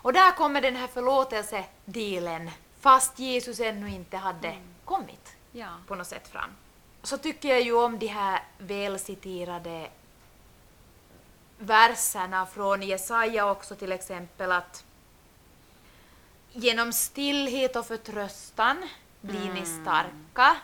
Och 0.03 0.13
där 0.13 0.31
kommer 0.33 0.61
den 0.61 0.77
här 0.77 0.87
förlåtelsedelen, 0.87 2.51
fast 2.81 3.19
Jesus 3.19 3.61
ännu 3.61 3.89
inte 3.91 4.17
hade 4.17 4.57
kommit 4.85 5.37
Ja. 5.53 5.69
på 5.87 5.95
något 5.95 6.07
sätt 6.07 6.29
fram. 6.29 6.51
Så 7.03 7.19
tycker 7.19 7.49
jag 7.49 7.61
ju 7.63 7.73
om 7.75 7.99
de 7.99 8.07
här 8.07 8.43
välciterade 8.59 9.89
verserna 11.59 12.47
från 12.47 12.83
Jesaja 12.83 13.51
också 13.51 13.75
till 13.75 13.93
exempel 13.93 14.53
att 14.53 14.85
genom 16.53 16.93
stillhet 16.93 17.77
och 17.77 17.87
förtröstan 17.87 18.89
blir 19.21 19.53
ni 19.53 19.67
starka. 19.67 20.57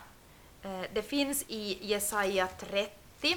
Eh, 0.62 0.80
Det 0.92 1.02
finns 1.02 1.44
i 1.48 1.78
Jesaja 1.86 2.46
30. 2.46 3.36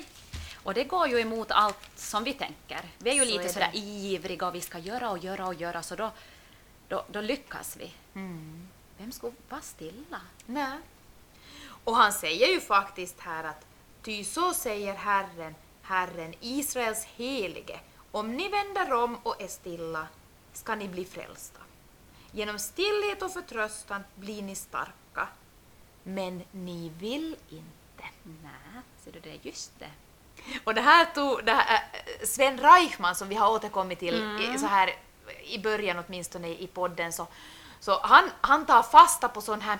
Och 0.64 0.74
det 0.74 0.84
går 0.84 1.08
ju 1.08 1.20
emot 1.20 1.52
allt 1.52 1.90
som 1.96 2.24
vi 2.24 2.34
tänker. 2.34 2.82
Vi 2.98 3.10
är 3.10 3.14
ju 3.14 3.20
Så 3.20 3.26
lite 3.26 3.44
är 3.44 3.50
sådär 3.50 3.70
det. 3.74 3.78
ivriga 3.78 4.48
och 4.48 4.56
vi 4.56 4.62
ska 4.62 4.78
göra 4.78 5.10
och 5.10 5.18
göra 5.18 5.48
och 5.48 5.54
göra 5.54 5.84
så 5.84 5.96
då, 5.96 6.12
då, 6.88 7.06
då 7.08 7.22
lyckas 7.22 7.78
vi. 7.78 7.94
Vem 8.98 9.12
skulle 9.12 9.34
vara 9.50 9.62
stilla? 9.62 10.22
Nej. 10.46 10.78
Och 11.84 11.96
han 11.96 12.14
säger 12.14 12.48
ju 12.48 12.60
faktiskt 12.62 13.20
här 13.20 13.44
att 13.44 13.66
ty 14.02 14.24
så 14.24 14.54
säger 14.54 14.94
Herren, 14.94 15.56
Herren, 15.82 16.34
Israels 16.40 17.06
helige, 17.06 17.80
om 18.12 18.38
ni 18.38 18.50
vänder 18.50 18.94
om 18.94 19.16
och 19.24 19.42
är 19.42 19.48
stilla 19.48 20.08
ska 20.54 20.76
ni 20.76 20.88
bli 20.88 21.06
frälsta. 21.06 21.60
Genom 22.32 22.60
stillhet 22.60 23.22
och 23.22 23.34
förtröstan 23.34 24.04
blir 24.16 24.42
ni 24.42 24.56
starka, 24.56 25.28
men 26.04 26.44
ni 26.52 26.90
vill 26.90 27.36
inte. 27.50 28.04
Nej, 28.24 28.82
du 29.06 29.20
det? 29.20 29.40
Just 29.42 29.80
det. 29.80 29.92
Och 30.64 30.74
det 30.76 30.82
här 30.82 31.06
tog 31.06 31.46
det 31.46 31.52
här, 31.52 31.84
äh, 31.94 32.26
Sven 32.28 32.58
Reichman 32.58 33.16
som 33.16 33.30
vi 33.30 33.36
har 33.36 33.52
återkommit 33.52 34.00
till 34.00 34.40
i, 34.56 34.58
så 34.60 34.66
här 34.66 34.96
i 35.44 35.60
början 35.60 36.04
åtminstone 36.08 36.48
i 36.48 36.68
podden 36.68 37.14
så, 37.14 37.28
så 37.80 38.00
han, 38.04 38.30
han 38.42 38.66
tar 38.66 38.84
fasta 38.84 39.28
på 39.30 39.42
sån 39.42 39.62
här, 39.62 39.80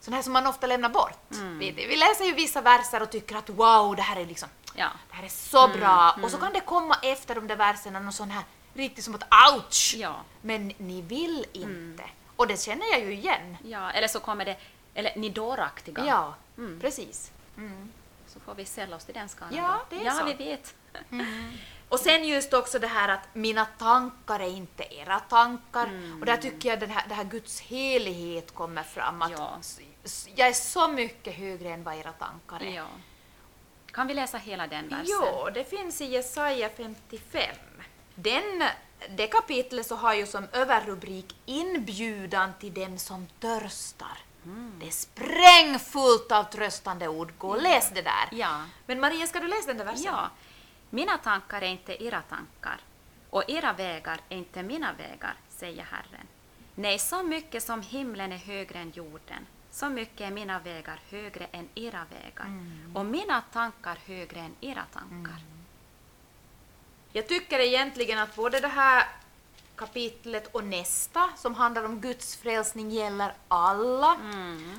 sån 0.00 0.14
här 0.14 0.22
som 0.22 0.32
man 0.32 0.46
ofta 0.46 0.66
lämnar 0.66 0.88
bort. 0.88 1.18
Vi, 1.58 1.70
vi 1.70 1.96
läser 1.96 2.24
ju 2.24 2.32
vissa 2.34 2.60
verser 2.60 3.02
och 3.02 3.10
tycker 3.10 3.36
att 3.36 3.48
wow, 3.50 3.96
det 3.96 4.02
här 4.02 4.16
är 4.20 4.26
liksom 4.26 4.48
Ja. 4.74 4.88
det 5.10 5.16
här 5.16 5.24
är 5.24 5.28
så 5.28 5.68
bra 5.68 6.16
och 6.22 6.30
så 6.30 6.36
kan 6.38 6.52
det 6.52 6.60
komma 6.60 6.96
efter 7.02 7.34
de 7.34 7.46
där 7.46 7.56
verserna 7.56 8.00
någon 8.00 8.12
sån 8.12 8.30
här 8.30 8.44
riktigt 8.74 9.04
som 9.04 9.14
att 9.14 9.24
ouch! 9.54 9.94
Ja. 9.96 10.14
Men 10.42 10.72
ni 10.78 11.02
vill 11.02 11.46
inte. 11.52 12.04
Och 12.36 12.46
det 12.46 12.60
känner 12.60 12.86
jag 12.90 13.00
ju 13.00 13.12
igen. 13.12 13.56
ja. 13.64 13.90
Eller 13.90 14.08
så 14.08 14.20
kommer 14.20 14.44
det, 14.44 14.56
eller 14.94 15.12
ni 15.16 15.28
dåraktiga. 15.28 16.04
Ja, 16.06 16.34
Mm. 16.58 16.80
precis. 16.80 17.30
Så 18.32 18.40
får 18.40 18.54
vi 18.54 18.64
sälla 18.64 18.96
oss 18.96 19.04
till 19.04 19.14
den 19.14 19.28
skalan 19.28 19.54
Ja, 19.54 19.80
det 19.90 19.96
är 19.96 20.04
ja, 20.04 20.12
så. 20.12 20.24
vi 20.24 20.32
vet. 20.34 20.74
Och 21.88 22.00
sen 22.00 22.24
just 22.24 22.52
också 22.54 22.78
det 22.78 22.86
här 22.86 23.08
att 23.08 23.34
mina 23.34 23.64
tankar 23.64 24.40
är 24.40 24.48
inte 24.48 24.94
era 24.94 25.20
tankar. 25.20 25.90
Och 26.20 26.26
där 26.26 26.36
tycker 26.36 26.68
jag 26.68 26.80
den 26.80 26.90
här, 26.90 27.08
det 27.08 27.14
här 27.14 27.24
Guds 27.24 27.60
helighet 27.60 28.54
kommer 28.54 28.82
fram. 28.82 29.22
Att 29.22 29.30
Ja. 29.30 29.58
Jag 30.34 30.48
är 30.48 30.52
så 30.52 30.88
mycket 30.88 31.34
högre 31.34 31.68
än 31.72 31.84
vad 31.84 31.94
era 31.94 32.12
tankar 32.12 32.62
är. 32.66 32.74
Ja. 32.74 32.86
Kan 33.92 34.06
vi 34.06 34.14
läsa 34.14 34.38
hela 34.38 34.66
den 34.66 34.88
versen? 34.88 35.06
Jo, 35.08 35.48
det 35.54 35.64
finns 35.64 36.00
i 36.00 36.04
Jesaja 36.04 36.70
55. 36.76 37.56
Den, 38.14 38.62
det 39.08 39.26
kapitlet 39.26 39.86
så 39.86 39.94
har 39.96 40.14
ju 40.14 40.26
som 40.26 40.48
överrubrik 40.52 41.36
Inbjudan 41.46 42.52
till 42.60 42.74
den 42.74 42.98
som 42.98 43.26
törstar. 43.40 44.18
Det 44.78 44.86
är 44.86 44.90
sprängfullt 44.90 46.32
av 46.32 46.44
tröstande 46.44 47.08
ord. 47.08 47.32
Gå 47.38 47.48
och 47.48 47.62
läs 47.62 47.90
det 47.90 48.02
där. 48.02 48.28
Ja. 48.30 48.62
Men 48.86 49.00
Maria, 49.00 49.26
ska 49.26 49.40
du 49.40 49.48
läsa 49.48 49.66
den 49.66 49.76
där 49.76 49.84
versen? 49.84 50.04
Ja. 50.04 50.30
Mina 50.90 51.18
tankar 51.18 51.62
är 51.62 51.66
inte 51.66 52.04
era 52.04 52.22
tankar, 52.22 52.80
och 53.30 53.50
era 53.50 53.72
vägar 53.72 54.20
är 54.28 54.36
inte 54.36 54.62
mina 54.62 54.92
vägar, 54.92 55.34
säger 55.48 55.82
Herren. 55.82 56.26
Nej, 56.74 56.98
så 56.98 57.22
mycket 57.22 57.62
som 57.62 57.82
himlen 57.82 58.32
är 58.32 58.36
högre 58.36 58.78
än 58.78 58.90
jorden, 58.90 59.46
så 59.70 59.88
mycket 59.88 60.20
är 60.20 60.30
mina 60.30 60.58
vägar 60.58 61.00
högre 61.10 61.44
än 61.52 61.68
era 61.74 62.06
vägar, 62.10 62.64
och 62.94 63.06
mina 63.06 63.40
tankar 63.40 63.98
högre 64.06 64.40
än 64.40 64.54
era 64.60 64.84
tankar. 64.92 65.40
Jag 67.12 67.28
tycker 67.28 67.58
egentligen 67.58 68.18
att 68.18 68.36
både 68.36 68.60
det 68.60 68.68
här 68.68 69.08
kapitlet 69.80 70.54
och 70.54 70.64
nästa 70.64 71.30
som 71.36 71.54
handlar 71.54 71.84
om 71.84 72.00
Guds 72.00 72.36
frälsning 72.36 72.90
gäller 72.90 73.34
alla. 73.48 74.16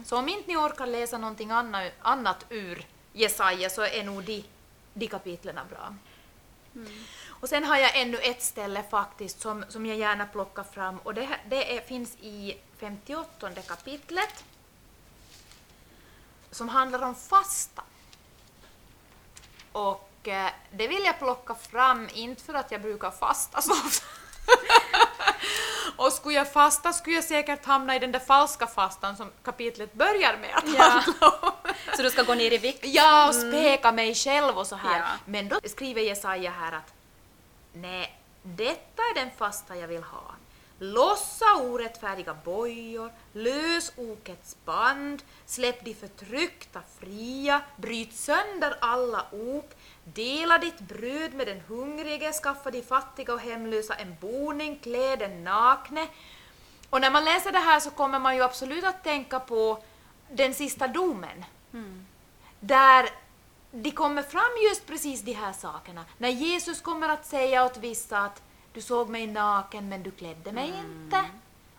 Så 0.05 0.17
om 0.17 0.29
inte 0.29 0.47
ni 0.47 0.57
orkar 0.57 0.85
läsa 0.85 1.17
någonting 1.17 1.51
anna- 1.51 1.91
annat 2.01 2.45
ur 2.49 2.85
Jesaja 3.13 3.69
så 3.69 3.81
är 3.81 4.03
nog 4.03 4.23
de, 4.23 4.43
de 4.93 5.07
kapitlen 5.07 5.59
bra. 5.69 5.95
Och 7.27 7.49
sen 7.49 7.63
har 7.63 7.77
jag 7.77 8.01
ännu 8.01 8.17
ett 8.17 8.41
ställe 8.43 8.83
faktiskt 8.83 9.41
som, 9.41 9.65
som 9.69 9.85
jag 9.85 9.97
gärna 9.97 10.25
plockar 10.25 10.63
fram 10.63 10.97
och 10.97 11.13
det, 11.13 11.29
det 11.49 11.77
är, 11.77 11.81
finns 11.81 12.15
i 12.21 12.57
58 12.77 13.51
kapitlet 13.67 14.43
som 16.51 16.69
handlar 16.69 17.01
om 17.03 17.15
fasta. 17.15 17.83
Och 19.71 20.27
eh, 20.27 20.51
det 20.71 20.87
vill 20.87 21.03
jag 21.03 21.19
plocka 21.19 21.55
fram, 21.55 22.09
inte 22.13 22.43
för 22.43 22.53
att 22.53 22.71
jag 22.71 22.81
brukar 22.81 23.11
fasta 23.11 23.61
så 23.61 23.71
ofta. 23.71 24.05
Och 26.05 26.13
skulle 26.13 26.35
jag 26.35 26.53
fasta 26.53 26.93
skulle 26.93 27.15
jag 27.15 27.23
säkert 27.23 27.65
hamna 27.65 27.95
i 27.95 27.99
den 27.99 28.11
där 28.11 28.19
falska 28.19 28.67
fastan 28.67 29.17
som 29.17 29.31
kapitlet 29.43 29.93
börjar 29.93 30.37
med 30.37 30.55
att 30.55 30.63
Ja. 30.77 30.83
handla 30.83 31.29
om. 31.41 31.51
Så 31.95 32.01
du 32.03 32.09
ska 32.11 32.23
gå 32.23 32.33
ner 32.33 32.53
i 32.53 32.57
vikt? 32.57 32.79
Ja, 32.85 33.27
och 33.27 33.35
speka 33.35 33.91
mig 33.91 34.15
själv 34.15 34.57
och 34.57 34.67
så 34.67 34.75
här. 34.75 34.99
Ja. 34.99 35.05
Men 35.25 35.49
då 35.49 35.59
skriver 35.65 36.01
Jesaja 36.01 36.51
här 36.51 36.71
att 36.71 36.93
nej, 37.73 38.19
detta 38.43 39.01
är 39.01 39.15
den 39.15 39.29
fasta 39.37 39.75
jag 39.75 39.87
vill 39.87 40.03
ha. 40.03 40.23
Lossa 40.79 41.45
orättfärdiga 41.55 42.33
bojor, 42.33 43.11
lös 43.33 43.91
okets 43.97 44.57
band, 44.65 45.23
släpp 45.45 45.85
de 45.85 45.93
förtryckta 45.93 46.81
fria, 46.99 47.61
bryt 47.75 48.15
sönder 48.15 48.77
alla 48.81 49.25
ok, 49.31 49.69
dela 50.13 50.57
ditt 50.57 50.79
bröd 50.79 51.33
med 51.33 51.47
den 51.47 51.61
hungrige, 51.67 52.33
skaffa 52.33 52.71
de 52.71 52.81
fattiga 52.81 53.33
och 53.33 53.39
hemlösa 53.39 53.93
en 53.95 54.15
boning, 54.21 54.79
klä 54.79 55.15
den 55.15 55.43
nakne. 55.43 56.07
Och 56.89 57.01
när 57.01 57.11
man 57.11 57.25
läser 57.25 57.51
det 57.51 57.59
här 57.59 57.79
så 57.79 57.91
kommer 57.91 58.19
man 58.19 58.35
ju 58.35 58.41
absolut 58.41 58.83
att 58.83 59.03
tänka 59.03 59.39
på 59.39 59.83
den 60.31 60.53
sista 60.53 60.87
domen 60.87 61.45
där 62.59 63.09
de 63.71 63.91
kommer 63.91 64.23
fram 64.23 64.51
just 64.69 64.87
precis 64.87 65.21
de 65.21 65.33
här 65.33 65.53
sakerna. 65.53 66.05
När 66.17 66.29
Jesus 66.29 66.81
kommer 66.81 67.09
att 67.09 67.25
säga 67.25 67.65
åt 67.65 67.77
vissa 67.77 68.19
att 68.19 68.41
du 68.73 68.81
såg 68.81 69.09
mig 69.09 69.27
naken 69.27 69.89
men 69.89 70.03
du 70.03 70.11
klädde 70.11 70.51
mig 70.51 70.73
inte. 70.79 71.23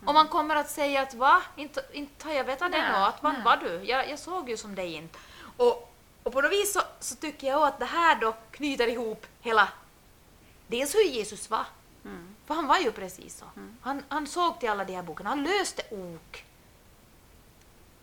Och 0.07 0.15
man 0.15 0.29
kommer 0.29 0.57
att 0.57 0.71
säga 0.71 1.03
att 1.03 1.15
va? 1.15 1.43
Inte, 1.57 1.85
inte 1.93 2.27
har 2.27 2.35
jag 2.35 2.45
vetat 2.45 2.73
det 2.73 2.79
Nej, 2.79 2.93
nå, 2.93 3.07
att 3.07 3.23
vad 3.23 3.33
nej. 3.33 3.43
var 3.45 3.57
du? 3.57 3.85
Jag, 3.85 4.11
jag 4.11 4.19
såg 4.19 4.51
ju 4.51 4.57
som 4.57 4.75
dig 4.75 4.95
inte. 4.95 5.19
Och, 5.57 5.92
och 6.23 6.33
på 6.33 6.41
något 6.41 6.53
vis 6.53 6.73
så, 6.73 6.81
så 7.01 7.17
tycker 7.17 7.47
jag 7.47 7.63
att 7.63 7.79
det 7.79 7.85
här 7.85 8.21
då 8.21 8.35
knyter 8.51 8.89
ihop 8.89 9.27
hela 9.41 9.69
dels 10.67 10.95
hur 10.95 11.05
Jesus 11.05 11.51
var. 11.51 11.65
För 12.47 12.55
han 12.55 12.67
var 12.67 12.79
ju 12.79 12.93
precis 12.93 13.37
så. 13.39 13.45
Han, 13.81 14.03
han 14.09 14.27
såg 14.27 14.61
till 14.61 14.69
alla 14.71 14.85
de 14.85 14.95
här 14.95 15.03
bokarna, 15.03 15.31
han 15.31 15.45
löste 15.45 15.83
ok. 15.91 16.45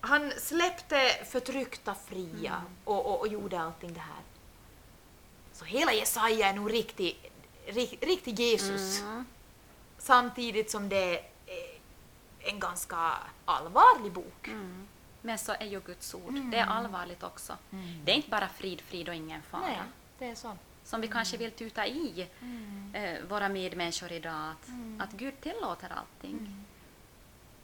Han 0.02 0.32
släppte 0.38 1.26
förtryckta 1.32 1.96
fria 1.96 2.62
och, 2.86 3.06
och, 3.06 3.20
och 3.20 3.28
gjorde 3.28 3.60
allting 3.60 3.94
det 3.94 4.00
här. 4.00 4.24
Så 5.54 5.66
hela 5.66 5.94
Jesaja 5.94 6.48
är 6.50 6.54
nog 6.54 6.74
riktig, 6.74 7.32
rik, 7.66 8.04
riktig 8.04 8.40
Jesus. 8.40 9.04
Samtidigt 9.98 10.72
som 10.72 10.90
det 10.90 11.18
är 11.46 11.80
en 12.40 12.60
ganska 12.60 13.14
allvarlig 13.46 14.12
bok. 14.12 14.48
Mm. 15.22 15.28
Men 15.28 15.38
så 15.38 15.52
är 15.52 15.66
ju 15.66 15.80
Guds 15.80 16.14
ord. 16.14 16.34
Det 16.52 16.58
är 16.58 16.66
allvarligt 16.66 17.24
också. 17.24 17.58
Det 18.04 18.12
är 18.12 18.16
inte 18.16 18.30
bara 18.30 18.48
frid, 18.50 18.82
frid 18.82 19.10
och 19.10 19.16
ingen 19.16 19.42
fara. 19.42 19.62
Nej, 19.62 19.80
det 20.20 20.26
är 20.26 20.36
så. 20.36 20.58
Som 20.84 21.02
vi 21.02 21.08
kanske 21.08 21.38
vill 21.38 21.52
tuta 21.52 21.88
i 21.88 22.28
eh, 22.94 23.24
våra 23.30 23.50
medmänniskor 23.50 24.12
idag. 24.12 24.50
Att, 24.52 24.70
att 25.00 25.12
Gud 25.12 25.42
tillåter 25.42 25.90
allting. 25.96 26.66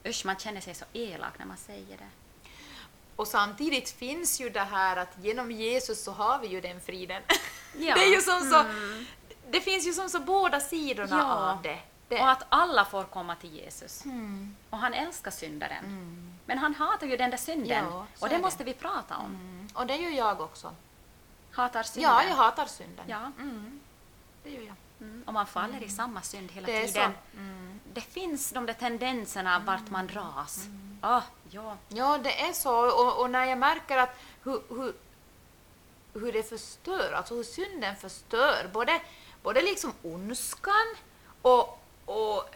Usch, 0.05 0.25
man 0.25 0.35
känner 0.37 0.61
sig 0.61 0.73
så 0.75 0.85
elak 0.93 1.39
när 1.39 1.45
man 1.45 1.57
säger 1.57 1.97
det. 1.97 2.09
Och 3.15 3.27
samtidigt 3.27 3.89
finns 3.89 4.41
ju 4.41 4.49
det 4.49 4.59
här 4.63 4.97
att 4.97 5.17
genom 5.21 5.51
Jesus 5.51 6.03
så 6.03 6.11
har 6.11 6.39
vi 6.39 6.47
ju 6.47 6.61
den 6.61 6.81
friden. 6.81 7.21
Ja. 7.77 7.95
Det 7.95 8.01
är 8.03 8.15
ju 8.15 8.21
som 8.21 8.41
så, 8.41 8.65
det 9.51 9.61
finns 9.61 9.87
ju 9.87 9.93
som 9.93 10.09
så 10.09 10.19
båda 10.19 10.59
sidorna 10.59 11.17
Ja. 11.17 11.33
av 11.51 11.61
det. 11.61 11.79
det 12.07 12.19
Och 12.19 12.29
att 12.29 12.43
alla 12.49 12.85
får 12.85 13.03
komma 13.03 13.35
till 13.35 13.53
Jesus. 13.55 14.05
mm. 14.05 14.55
Och 14.69 14.77
han 14.77 14.93
älskar 14.93 15.31
syndaren. 15.31 15.83
Men 16.45 16.57
han 16.57 16.75
hatar 16.75 17.07
ju 17.07 17.17
den 17.17 17.29
där 17.29 17.37
synden. 17.37 17.85
Ja, 17.85 18.05
och 18.19 18.29
det 18.29 18.39
måste 18.39 18.63
vi 18.63 18.73
prata 18.73 19.17
om. 19.17 19.25
Mm. 19.25 19.67
Och 19.73 19.87
det 19.87 19.95
gör 19.95 20.11
jag 20.11 20.41
också. 20.41 20.75
Hatar 21.51 21.83
synden. 21.83 22.11
Ja, 22.11 22.23
jag 22.23 22.35
hatar 22.35 22.65
synden. 22.65 23.05
Ja. 23.07 23.31
Mm. 23.39 23.79
Det 24.43 24.49
gör 24.49 24.61
jag. 24.61 24.75
Mm. 24.99 25.23
Och 25.27 25.33
man 25.33 25.45
faller 25.45 25.83
i 25.83 25.89
samma 25.89 26.21
synd 26.21 26.51
hela 26.51 26.67
Det 26.67 26.87
tiden. 26.87 27.11
Mm. 27.33 27.79
Det 27.93 28.01
finns 28.01 28.51
de 28.51 28.65
där 28.65 28.73
tendenserna 28.73 29.59
vart 29.59 29.89
man 29.89 30.07
dras. 30.07 30.67
Ah, 31.01 31.21
ja. 31.49 31.77
Ja, 31.89 32.17
det 32.17 32.41
är 32.41 32.53
så. 32.53 33.05
Och, 33.05 33.21
och 33.21 33.29
när 33.29 33.45
jag 33.45 33.57
märker 33.57 33.97
att 33.97 34.19
hur, 34.43 34.61
hur, 34.69 34.93
hur 36.13 36.33
det 36.33 36.43
förstör, 36.43 37.13
alltså 37.13 37.35
hur 37.35 37.43
synden 37.43 37.95
förstör 37.95 38.69
både, 38.73 39.01
både 39.43 39.61
liksom 39.61 39.93
ondskan 40.03 40.95
och, 41.41 41.81
och 42.05 42.49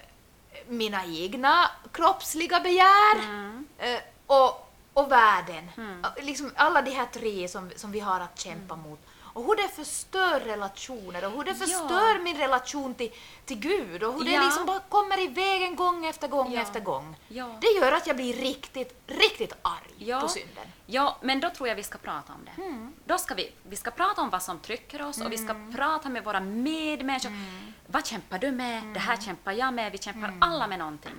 mina 0.68 1.06
egna 1.06 1.72
kroppsliga 1.92 2.60
begär 2.60 3.16
Mm. 3.24 3.68
eh, 3.78 4.00
och, 4.28 4.74
och 4.94 5.12
världen. 5.12 5.72
Mm. 5.78 6.06
Liksom 6.22 6.52
alla 6.56 6.82
de 6.82 6.92
här 6.92 7.06
tre 7.06 7.48
som, 7.48 7.72
som 7.76 7.92
vi 7.92 8.00
har 8.00 8.20
att 8.20 8.40
kämpa 8.40 8.76
mot. 8.76 9.00
Och 9.34 9.46
hur 9.46 9.56
det 9.56 9.68
förstör 9.68 10.40
relationer 10.40 11.26
och 11.26 11.32
hur 11.32 11.44
det 11.44 11.50
Ja. 11.52 11.56
förstör 11.66 12.20
min 12.20 12.38
relation 12.38 12.94
till, 12.96 13.12
till 13.46 13.60
Gud 13.60 14.04
och 14.04 14.14
hur 14.14 14.24
det 14.26 14.32
Ja. 14.32 14.44
liksom 14.44 14.66
bara 14.66 14.80
kommer 14.80 15.20
i 15.20 15.28
vägen 15.28 15.76
gång 15.76 16.06
efter 16.06 16.28
gång 16.28 16.54
Ja. 16.54 16.62
efter 16.62 16.80
gång. 16.80 17.16
Ja. 17.28 17.58
Det 17.62 17.68
gör 17.68 17.92
att 17.92 18.08
jag 18.08 18.16
blir 18.16 18.34
riktigt, 18.34 19.02
riktigt 19.08 19.54
arg 19.62 19.94
Ja. 19.98 20.22
på 20.22 20.28
synden. 20.28 20.66
ja, 20.86 21.18
men 21.22 21.40
då 21.40 21.50
tror 21.50 21.70
jag 21.70 21.76
vi 21.76 21.84
ska 21.84 21.98
prata 21.98 22.34
om 22.34 22.46
det. 22.46 22.62
Mm. 22.62 22.94
Då 23.06 23.18
ska 23.18 23.34
vi, 23.36 23.52
vi 23.64 23.76
ska 23.76 23.92
prata 23.92 24.22
om 24.22 24.30
vad 24.30 24.44
som 24.44 24.60
trycker 24.60 25.02
oss 25.02 25.22
och 25.22 25.32
vi 25.32 25.38
ska 25.38 25.56
prata 25.76 26.10
med 26.10 26.24
våra 26.24 26.40
medmänniskor. 26.40 27.30
Mm. 27.30 27.69
Vad 27.92 28.06
kämpar 28.06 28.40
du 28.40 28.52
med? 28.52 28.84
Det 28.94 29.00
här 29.00 29.18
kämpar 29.18 29.52
jag 29.52 29.74
med. 29.74 29.92
Vi 29.92 29.98
kämpar 29.98 30.34
alla 30.42 30.68
med 30.68 30.80
någonting. 30.80 31.16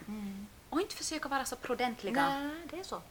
Och 0.69 0.81
inte 0.81 0.95
försöka 0.95 1.29
vara 1.29 1.45
så 1.45 1.57
prudentliga. 1.57 2.29
Nej, 2.29 2.51
det 2.71 2.81
är 2.81 2.85
så. 2.85 3.03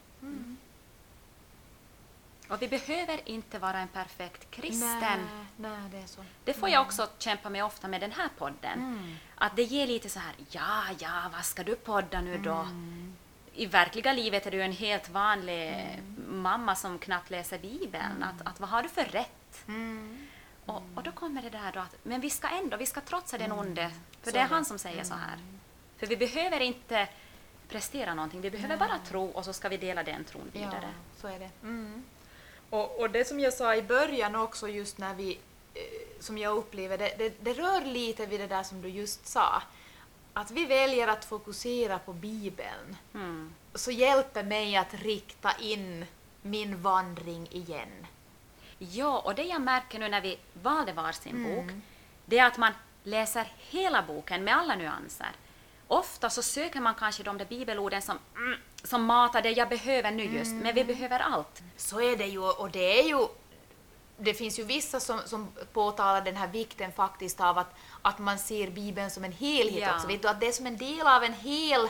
Och 2.50 2.62
vi 2.62 2.68
behöver 2.68 3.30
inte 3.30 3.60
vara 3.60 3.80
en 3.80 3.88
perfekt 3.88 4.52
kristen. 4.52 5.20
Nej, 5.58 5.72
nej, 5.72 5.90
det 5.92 5.98
är 5.98 6.08
så. 6.08 6.26
Det 6.44 6.54
får 6.54 6.70
jag 6.70 6.82
också 6.82 7.08
kämpa 7.18 7.50
med 7.50 7.66
ofta 7.66 7.88
med 7.88 8.02
den 8.02 8.12
här 8.12 8.30
podden. 8.38 8.80
Mm. 8.80 9.16
Att 9.36 9.56
det 9.56 9.64
ger 9.64 9.88
lite 9.88 10.10
så 10.10 10.20
här, 10.20 10.34
ja, 10.50 10.84
ja, 11.00 11.30
vad 11.34 11.46
ska 11.46 11.64
du 11.64 11.76
podda 11.76 12.22
nu 12.22 12.38
då? 12.38 12.54
Mm. 12.54 13.16
I 13.54 13.66
verkliga 13.66 14.14
livet 14.14 14.48
är 14.48 14.52
du 14.52 14.64
en 14.64 14.72
helt 14.72 15.10
vanlig 15.10 16.00
mamma 16.28 16.76
som 16.76 17.00
knappt 17.00 17.30
läser 17.30 17.60
Bibeln. 17.60 18.24
Att, 18.24 18.48
att 18.48 18.60
vad 18.60 18.70
har 18.70 18.84
du 18.84 18.90
för 18.90 19.06
rätt? 19.06 19.64
Mm. 20.70 20.76
Och, 20.92 20.98
och 20.98 21.04
då 21.04 21.12
kommer 21.12 21.42
det 21.42 21.50
där 21.50 21.72
då 21.72 21.80
att, 21.80 21.96
men 22.04 22.22
vi 22.22 22.30
ska 22.30 22.48
ändå, 22.48 22.78
vi 22.78 22.86
ska 22.86 23.02
trotsa 23.02 23.38
den 23.38 23.52
onde. 23.52 23.92
För 24.22 24.32
Så 24.32 24.38
det 24.38 24.40
är 24.40 24.48
han 24.48 24.66
som 24.66 24.80
säger 24.80 25.04
så 25.04 25.14
här. 25.14 25.38
För 25.98 26.08
vi 26.08 26.18
behöver 26.18 26.60
inte 26.60 27.08
prestera 27.70 28.14
någonting, 28.14 28.42
vi 28.42 28.52
behöver 28.52 28.78
bara 28.78 28.98
tro 29.08 29.26
och 29.26 29.46
så 29.46 29.54
ska 29.54 29.70
vi 29.70 29.78
dela 29.78 30.04
den 30.04 30.24
tron 30.24 30.52
Ja, 30.54 30.60
vidare. 30.60 30.90
så 31.22 31.28
är 31.28 31.40
det. 31.40 31.50
Och, 32.70 33.00
och 33.00 33.10
det 33.10 33.26
som 33.28 33.40
jag 33.40 33.54
sa 33.54 33.76
i 33.76 33.82
början 33.82 34.36
också, 34.36 34.68
just 34.68 34.98
när 34.98 35.14
vi, 35.14 35.40
eh, 35.74 35.82
som 36.20 36.38
jag 36.38 36.58
upplever 36.58 36.98
det, 36.98 37.14
det, 37.18 37.34
det 37.44 37.54
rör 37.54 37.86
lite 37.86 38.26
vid 38.26 38.40
det 38.40 38.48
där 38.48 38.64
som 38.64 38.82
du 38.82 38.90
just 38.90 39.28
sa. 39.28 39.62
Att 40.34 40.52
vi 40.52 40.66
väljer 40.66 41.08
att 41.08 41.26
fokusera 41.26 42.00
på 42.00 42.14
Bibeln, 42.14 42.98
Mm. 43.14 43.54
så 43.76 43.92
hjälper 43.92 44.44
mig 44.44 44.76
att 44.78 44.94
rikta 44.94 45.52
in 45.60 46.06
min 46.42 46.82
vandring 46.82 47.48
igen. 47.52 48.06
Ja, 48.80 49.20
och 49.20 49.36
det 49.36 49.44
jag 49.44 49.62
märker 49.62 50.00
nu 50.00 50.10
när 50.10 50.22
vi 50.22 50.38
valde 50.54 50.94
varsin 50.94 51.36
Mm. 51.46 51.56
bok, 51.68 51.76
det 52.26 52.40
är 52.40 52.46
att 52.46 52.58
man 52.58 52.74
läser 53.04 53.52
hela 53.58 54.02
boken 54.04 54.44
med 54.44 54.58
alla 54.58 54.76
nyanser. 54.76 55.30
Ofta 55.88 56.30
så 56.30 56.44
söker 56.44 56.80
man 56.80 56.96
kanske 56.96 57.24
de 57.24 57.38
där 57.38 57.46
bibelorden 57.46 58.02
som, 58.02 58.18
mm, 58.36 58.60
som 58.84 59.04
matar 59.06 59.42
det 59.42 59.52
jag 59.52 59.70
behöver 59.70 60.12
nu 60.12 60.24
just, 60.24 60.52
men 60.52 60.62
Mm. 60.62 60.76
vi 60.76 60.86
behöver 60.86 61.20
allt. 61.20 61.62
Så 61.78 62.02
är 62.02 62.18
det 62.18 62.26
ju, 62.26 62.40
och 62.50 62.72
det 62.72 63.00
är 63.00 63.04
ju... 63.08 63.28
Det 64.22 64.34
finns 64.34 64.60
ju 64.60 64.64
vissa 64.64 65.00
som, 65.00 65.20
som 65.26 65.48
påtalar 65.74 66.22
den 66.22 66.36
här 66.36 66.48
vikten 66.48 66.92
faktiskt 66.92 67.42
av 67.42 67.58
att, 67.58 67.76
att 68.02 68.20
man 68.20 68.40
ser 68.40 68.70
Bibeln 68.70 69.10
som 69.12 69.24
en 69.24 69.32
helhet 69.32 69.82
Ja. 69.82 69.96
också. 69.96 70.08
Vet 70.08 70.22
du, 70.22 70.28
att 70.28 70.40
det 70.40 70.48
är 70.48 70.52
som 70.52 70.66
en 70.68 70.78
del 70.78 71.08
av 71.08 71.24
en 71.24 71.34
hel 71.34 71.90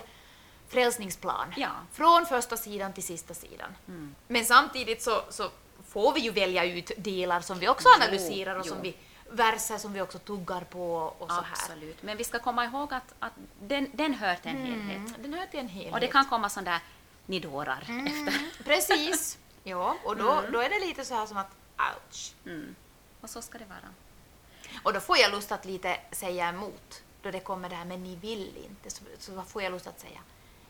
frälsningsplan. 0.68 1.54
Ja. 1.58 1.70
Från 1.92 2.26
första 2.26 2.58
sidan 2.58 2.94
till 2.94 3.04
sista 3.04 3.34
sidan. 3.34 3.76
Mm. 3.88 4.16
Men 4.28 4.46
samtidigt 4.46 5.02
så, 5.04 5.22
så 5.30 5.50
får 5.90 6.14
vi 6.14 6.20
ju 6.20 6.32
välja 6.32 6.66
ut 6.66 6.92
delar 6.98 7.42
som 7.42 7.60
vi 7.60 7.68
också 7.68 7.88
Jo, 7.88 8.04
analyserar 8.04 8.56
och 8.56 8.66
jo. 8.66 8.74
som 8.74 8.82
vi, 8.82 8.96
verser 9.30 9.78
som 9.78 9.94
vi 9.94 10.02
också 10.02 10.20
tuggar 10.20 10.62
på 10.62 11.14
och 11.20 11.30
så 11.30 11.34
här. 11.34 11.46
Absolut. 11.52 12.04
Men 12.04 12.18
vi 12.18 12.24
ska 12.24 12.40
komma 12.40 12.66
ihåg 12.66 12.94
att, 12.94 13.14
att 13.20 13.34
den, 13.62 13.90
den 13.94 14.14
hör 14.14 14.36
till 14.36 14.52
en 14.52 14.66
helhet. 14.66 14.98
Mm, 14.98 15.14
den 15.22 15.34
hör 15.34 15.46
till 15.46 15.60
en 15.60 15.68
helhet. 15.68 15.94
Och 15.94 16.00
det 16.00 16.08
kan 16.08 16.26
komma 16.26 16.50
sådana 16.50 16.72
där 16.72 16.80
nidårar 17.26 17.82
efter. 17.82 18.64
Precis. 18.64 19.38
Ja, 19.64 19.96
och 20.04 20.18
då, 20.18 20.44
då 20.52 20.60
är 20.60 20.70
det 20.70 20.80
lite 20.88 21.06
så 21.06 21.16
här 21.16 21.26
som 21.26 21.38
att 21.38 21.52
ouch. 21.78 22.34
Mm. 22.46 22.76
Och 23.22 23.30
så 23.30 23.42
ska 23.42 23.58
det 23.58 23.66
vara. 23.66 23.94
Och 24.84 24.94
då 24.94 25.00
får 25.00 25.18
jag 25.18 25.32
lust 25.32 25.52
att 25.52 25.66
lite 25.66 25.98
säga 26.12 26.50
emot. 26.50 27.04
Då 27.22 27.32
det 27.32 27.40
kommer 27.40 27.70
det 27.70 27.76
här 27.76 27.86
men 27.86 28.04
ni 28.04 28.16
vill 28.16 28.58
inte. 28.58 28.90
Så, 28.90 29.04
så 29.20 29.42
får 29.42 29.64
jag 29.64 29.72
lust 29.72 29.88
att 29.88 30.00
säga 30.00 30.20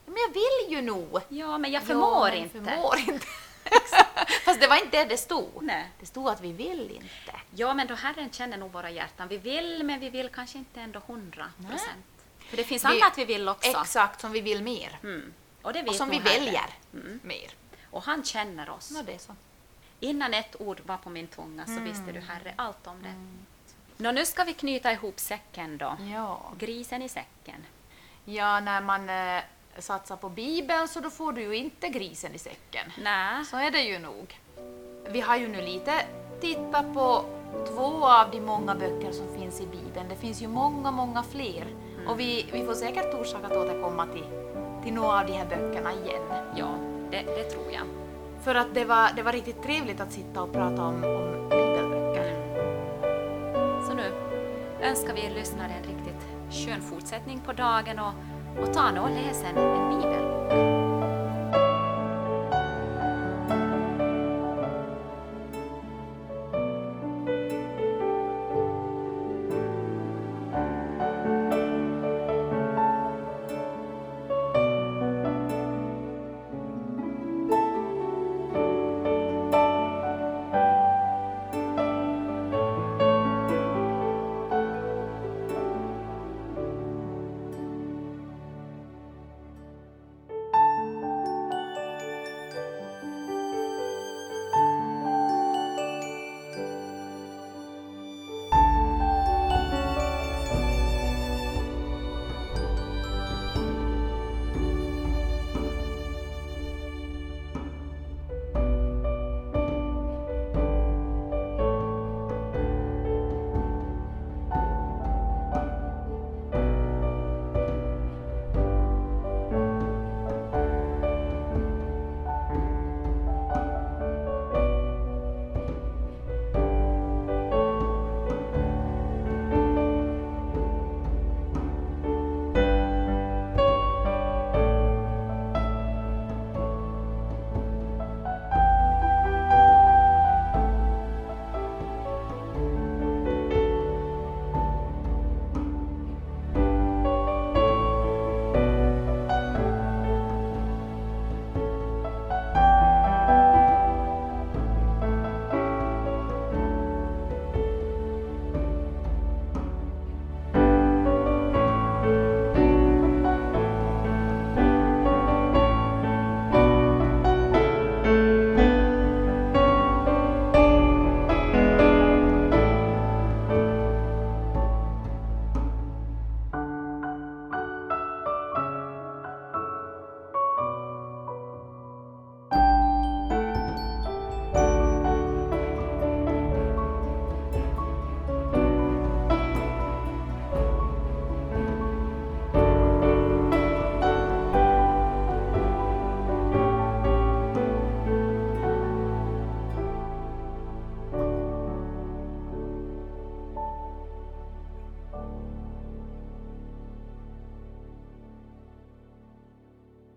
men 0.09 0.17
jag 0.27 0.33
vill 0.33 0.77
ju 0.77 0.81
nog. 0.81 1.21
Ja, 1.29 1.57
men 1.57 1.71
jag 1.71 1.83
förmår 1.83 2.27
ja, 2.27 2.33
men 2.33 2.43
inte. 2.43 2.59
Förmår 2.59 2.97
inte. 2.97 3.25
Fast 4.45 4.61
det 4.61 4.67
var 4.67 4.75
inte 4.83 4.97
det 4.97 5.05
det 5.05 5.17
stod. 5.17 5.63
Nej. 5.63 5.89
Det 5.99 6.05
stod 6.05 6.29
att 6.29 6.41
vi 6.41 6.51
vill 6.51 6.91
inte. 6.91 7.39
Ja, 7.55 7.73
men 7.73 7.87
då 7.87 7.95
Herren 7.95 8.31
känner 8.31 8.57
nog 8.57 8.71
våra 8.71 8.89
hjärtan. 8.89 9.27
Vi 9.27 9.37
vill, 9.37 9.83
men 9.83 9.99
vi 9.99 10.09
vill 10.09 10.29
kanske 10.29 10.57
inte 10.57 10.81
ändå 10.81 11.01
hundra 11.07 11.51
procent. 11.69 12.05
För 12.39 12.57
det 12.57 12.63
finns 12.63 12.83
Vi- 12.85 12.87
annat 13.01 13.17
vi 13.17 13.25
vill 13.25 13.49
också. 13.49 13.69
Exakt 13.81 14.21
som 14.21 14.31
vi 14.31 14.41
vill 14.41 14.63
mer. 14.63 14.99
Mm. 15.03 15.33
Och, 15.61 15.73
det 15.73 15.79
Och 15.81 15.87
vet 15.87 15.95
som 15.95 16.09
vi 16.09 16.17
Herren. 16.17 16.43
väljer 16.45 16.65
Mm. 16.93 17.19
mer. 17.23 17.51
Och 17.91 18.03
han 18.03 18.23
känner 18.23 18.69
oss. 18.69 18.91
Nå, 18.91 19.01
det 19.01 19.13
är 19.13 19.17
så. 19.17 19.35
Innan 19.99 20.33
ett 20.33 20.55
ord 20.61 20.81
var 20.85 20.97
på 20.97 21.09
min 21.09 21.27
tunga 21.27 21.65
så 21.65 21.79
visste 21.79 22.03
Mm. 22.03 22.13
du, 22.15 22.19
Herre, 22.21 22.53
allt 22.55 22.87
om 22.87 23.03
det. 23.03 23.13
Nå, 24.03 24.11
nu 24.11 24.25
ska 24.25 24.43
vi 24.43 24.53
knyta 24.53 24.91
ihop 24.91 25.19
säcken 25.19 25.77
då. 25.77 25.97
Ja. 26.13 26.51
Grisen 26.59 27.01
i 27.01 27.09
säcken. 27.09 27.65
ja, 28.25 28.59
när 28.59 28.81
man 28.81 29.09
satsar 29.81 30.15
på 30.15 30.29
Bibeln 30.29 30.87
så 30.87 30.99
då 30.99 31.09
får 31.09 31.31
du 31.31 31.41
ju 31.41 31.55
inte 31.55 31.89
grisen 31.89 32.35
i 32.35 32.39
säcken. 32.39 32.91
Nej. 33.01 33.45
Så 33.45 33.57
är 33.57 33.71
det 33.71 33.81
ju 33.81 33.99
nog. 33.99 34.39
Vi 35.09 35.21
har 35.21 35.37
ju 35.37 35.47
nu 35.47 35.61
lite 35.61 35.91
tittat 36.41 36.93
på 36.93 37.25
två 37.67 38.05
av 38.05 38.31
de 38.31 38.41
många 38.41 38.75
böcker 38.75 39.11
som 39.11 39.33
finns 39.39 39.61
i 39.61 39.65
Bibeln. 39.65 40.09
Det 40.09 40.15
finns 40.15 40.41
ju 40.41 40.47
många, 40.47 40.91
många 40.91 41.23
fler. 41.23 41.67
Och 42.07 42.19
vi, 42.19 42.45
vi 42.51 42.65
får 42.65 42.73
säkert 42.73 43.13
orsak 43.13 43.43
att 43.43 43.57
återkomma 43.57 44.05
till, 44.05 44.25
till 44.83 44.93
några 44.93 45.19
av 45.19 45.25
de 45.25 45.33
här 45.33 45.45
böckerna 45.45 45.93
igen. 45.93 46.21
Ja, 46.55 46.75
det, 47.11 47.21
det 47.21 47.43
tror 47.43 47.71
jag. 47.71 47.83
För 48.43 48.55
att 48.55 48.73
det 48.73 48.85
var, 48.85 49.09
det 49.15 49.23
var 49.23 49.31
riktigt 49.31 49.63
trevligt 49.63 50.01
att 50.01 50.11
sitta 50.11 50.41
och 50.41 50.53
prata 50.53 50.83
om, 50.83 51.03
om 51.03 51.49
bibelböcker. 51.49 52.35
Så 53.87 53.93
nu 53.93 54.11
önskar 54.81 55.13
vi 55.13 55.25
er 55.25 55.31
lyssnare 55.35 55.71
en 55.71 55.83
riktigt 55.83 56.27
skön 56.51 56.81
fortsättning 56.81 57.39
på 57.39 57.53
dagen 57.53 57.99
och, 57.99 58.13
och 58.61 58.73
ta 58.73 58.91
nu 58.91 58.99
och 58.99 59.09
läs 59.09 59.43
en, 59.43 59.57
en 59.57 59.89
bibelbok. 59.89 60.88